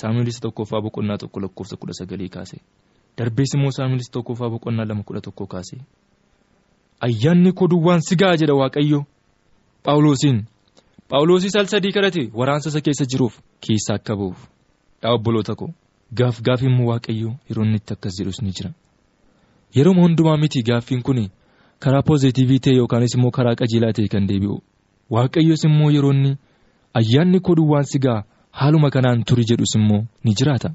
Saamu'eelis 0.00 0.40
tokkoffaa 0.40 0.80
boqonnaa 0.84 1.18
tokko 1.22 1.40
lakkoofsa 1.40 1.76
kudha 1.76 1.92
sagalii 2.00 2.28
kaase. 2.28 2.56
Darbees 3.18 3.54
immoo 3.54 3.70
saamu'eelis 3.76 4.10
tokkoffaa 4.10 4.50
boqonnaa 4.54 4.88
lama 4.88 5.02
kudha 5.02 5.20
tokko 5.20 5.46
kaase. 5.46 5.76
Ayyaanni 7.00 7.52
koo 7.52 7.68
duwwaan 7.68 8.00
si 8.00 8.16
ga'a 8.16 8.36
jedha 8.40 8.54
waaqayyo. 8.54 9.00
Phaawulosiin 9.84 10.38
phaawulosis 11.10 11.56
al 11.56 11.66
sadii 11.66 11.92
kadhate. 11.92 12.30
Waraansa 12.34 12.68
isa 12.70 12.80
keessa 12.80 13.04
jiruuf 13.10 13.34
keessa 13.60 13.94
akka 13.94 14.14
ba'uuf 14.16 14.40
yaa 15.02 15.12
obboloota 15.16 15.54
koo 15.60 15.70
gaaf 16.18 16.36
gaaf 16.46 16.62
immoo 16.62 16.86
waaqayyo 16.90 17.30
yeroo 17.48 17.64
inni 17.64 17.76
itti 17.80 17.92
akkas 17.96 18.14
jedhus 18.18 18.42
ni 18.42 18.50
jira 18.56 18.70
yeroo 19.76 19.94
hundumaa 20.02 20.36
miti 20.42 20.62
gaaffiin 20.68 21.02
kun 21.02 21.28
karaa 21.82 22.02
poozeetiivii 22.08 22.58
ta'e 22.64 22.74
yookaanis 22.80 23.14
immoo 23.16 23.30
karaa 23.30 23.54
qajeelaa 23.60 23.92
ta'e 23.96 24.08
kan 24.12 24.26
deebi'u 24.28 24.56
waaqayyos 25.14 25.64
immoo 25.68 25.90
yeroo 25.96 26.12
inni 26.16 26.32
ayyaanni 27.00 27.40
koo 27.40 27.54
duwwaan 27.58 27.84
si 27.92 27.98
ga'a 27.98 28.24
haaluma 28.60 28.90
kanaan 28.94 29.24
turi 29.28 29.44
jedhus 29.50 29.74
immoo 29.78 30.02
ni 30.24 30.34
jiraata 30.38 30.70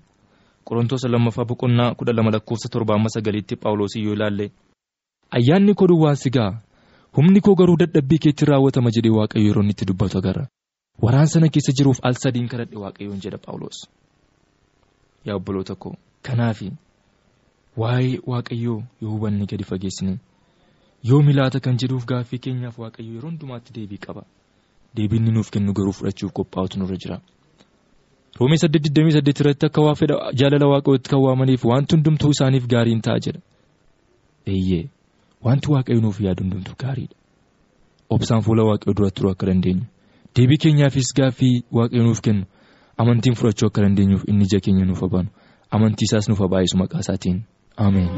qorontoota 0.67 1.07
lammaffaa 1.13 1.45
boqonnaa 1.49 1.95
kudha 1.97 2.13
lama 2.13 2.31
lakkoofsa 2.35 2.69
torba 2.69 2.93
amma 2.95 3.09
sagaliitti 3.15 3.55
paawuloosii 3.55 4.03
yoo 4.05 4.13
ilaalle 4.17 4.51
ayyaanni 5.37 5.73
koo 5.79 5.87
duwwaan 5.87 6.15
si 6.15 6.29
ga'a 6.29 6.51
humni 7.15 7.39
koo 7.41 7.55
garuu 7.59 7.77
dadhabbii 7.81 8.19
keetti 8.23 8.45
raawwatama 8.45 8.89
jedhee 8.95 9.15
waaqayyo 9.19 9.47
yeroo 9.47 9.61
inni 9.63 9.71
itti 9.75 9.85
dubbatu 9.89 10.17
agarra 10.17 10.47
waraan 11.03 11.27
sana 11.33 11.47
keessa 11.53 11.71
jiruuf 11.77 11.99
al 12.03 12.15
sadiin 12.23 12.47
kadhadhe 12.51 12.77
waaqayyoon 12.83 13.19
jedha 13.23 13.37
paawuloos 13.45 13.77
yaa 15.25 15.35
obboloota 15.39 15.75
koo 15.75 15.95
kanaaf 16.27 16.59
waa'ee 17.81 18.19
waaqayyoo 18.31 18.83
yoo 19.01 19.11
hubanne 19.11 19.45
gadi 19.51 19.63
fageessine 19.63 20.17
yoo 21.09 21.21
milaata 21.27 21.59
kan 21.59 21.77
jedhuuf 21.81 22.05
gaaffii 22.11 22.39
keenyaaf 22.45 22.79
waaqayyo 22.83 23.13
yeroo 23.15 23.29
hundumaatti 23.29 23.73
deebii 23.79 23.97
qaba 24.05 24.23
deebiin 24.97 25.31
nuuf 25.33 25.49
kennu 25.55 25.73
garuu 25.73 25.93
fudhachuuf 25.97 26.31
qophaa'utu 26.37 26.79
nurra 26.79 26.97
jira. 27.03 27.17
roomee 28.39 28.57
828 28.63 29.41
irratti 29.41 29.65
akka 29.65 29.81
waa 29.87 29.95
fedha 29.99 30.15
jaalala 30.39 30.67
waaqayyootti 30.73 31.09
kan 31.11 31.21
waamaniif 31.25 31.65
wanti 31.71 31.95
hundumtuu 31.95 32.29
isaaniif 32.35 32.65
gaariin 32.73 33.01
ta'a 33.05 33.19
jedha 33.25 33.41
eeyyee 34.53 34.83
wanti 35.45 35.67
waaqayyo 35.73 36.01
nuuf 36.01 36.19
yaadu 36.25 36.43
hundumtuu 36.43 36.75
gaariidha 36.83 37.15
obsaan 38.15 38.41
fuula 38.47 38.63
waaqayyoo 38.69 38.95
dura 38.99 39.11
turuu 39.19 39.31
akka 39.31 39.45
dandeenyu 39.49 39.85
deebii 40.35 40.57
keenyaafis 40.63 41.09
gaaffii 41.19 41.55
waaqayyo 41.77 42.03
nuuf 42.07 42.21
kennu 42.27 42.43
amantiin 42.97 43.35
fudhachuu 43.35 43.67
akka 43.67 43.81
dandeenyuuf 43.81 44.23
inni 44.31 44.45
ija 44.49 44.59
keenya 44.65 44.85
nuuf 44.85 45.03
abanu 45.03 45.29
amantii 45.71 46.05
isaas 46.09 46.27
nuuf 46.29 46.41
baay'isu 46.53 46.77
maqaa 46.81 46.99
isaatiin 47.05 47.37
ameen. 47.77 48.09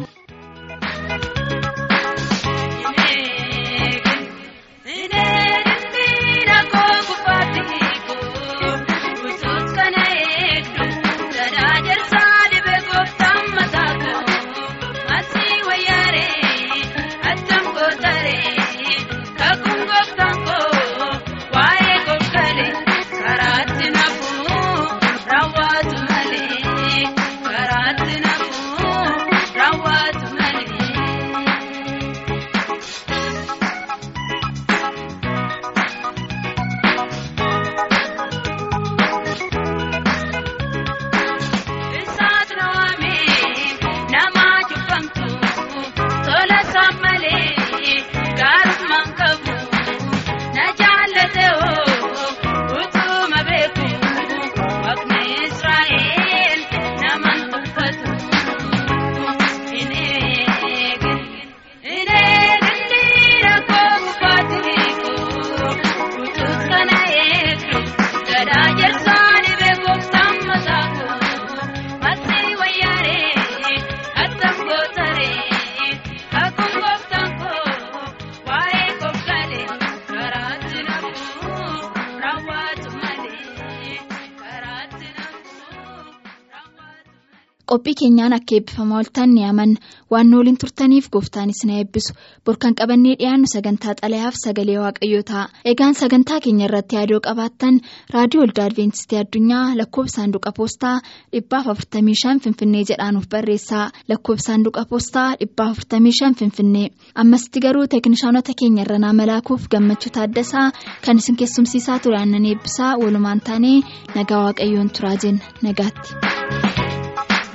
Keenyaan 88.00 88.34
akka 88.38 88.56
eebbifamaa 88.56 88.98
ooltan 89.00 89.30
ni 89.36 89.44
amanna 89.52 89.80
waan 90.12 90.34
waliin 90.38 90.58
turtaniif 90.62 91.10
gooftaanis 91.14 91.62
na 91.68 91.74
eebbisu. 91.80 92.14
Borkan 92.46 92.76
qabannee 92.80 93.16
dhiyaannu 93.20 93.48
sagantaa 93.54 93.94
xalayaaf 94.02 94.36
sagalee 94.44 94.78
waaqayyoo 94.84 95.24
ta'a. 95.32 95.44
Egaan 95.72 95.96
sagantaa 96.02 96.40
keenya 96.46 96.66
irratti 96.70 96.96
yaadoo 96.96 97.20
qabaattan 97.28 97.80
raadiyoo 98.14 98.44
olda 98.48 98.66
adventistii 98.70 99.20
addunyaa 99.24 99.66
lakkoofsa 99.80 100.16
saanduqa 100.22 100.52
poostaa 100.58 100.96
dhibbaaf 101.34 101.66
45 101.74 102.40
finfinnee 102.46 102.84
jedhaanuuf 102.92 103.28
barreessaa. 103.34 103.86
Lakkoofsa 104.10 104.46
saanduqa 104.52 104.86
poostaa 104.90 105.28
dhibbaaf 105.42 105.78
45 105.96 106.34
finfinnee. 106.40 106.88
Ammasitti 107.24 107.60
garuu 107.68 107.88
teeknishaanota 107.94 108.54
keenya 108.60 108.84
irra 108.86 109.00
naa 109.06 109.14
malaakuuf 109.22 109.68
gammachuu 109.76 110.12
taaddasaa. 110.18 110.68
Kan 111.06 111.18
isin 111.24 111.36
keessumsiisaa 111.42 112.00
ture 112.00 112.18
aannan 112.20 112.46
eebbisaa. 112.52 112.92
Walumaan 113.04 113.42
taanee 113.48 113.78
nagaa 114.16 114.44
waaqayyoon 114.46 114.90
turaa 114.98 115.16
jenna 115.24 115.46
nagaatti. 115.64 116.79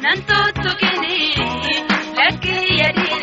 nan 0.05 0.19
tottu 0.29 0.71
kene 0.81 1.17
lakkiyadee. 2.19 3.14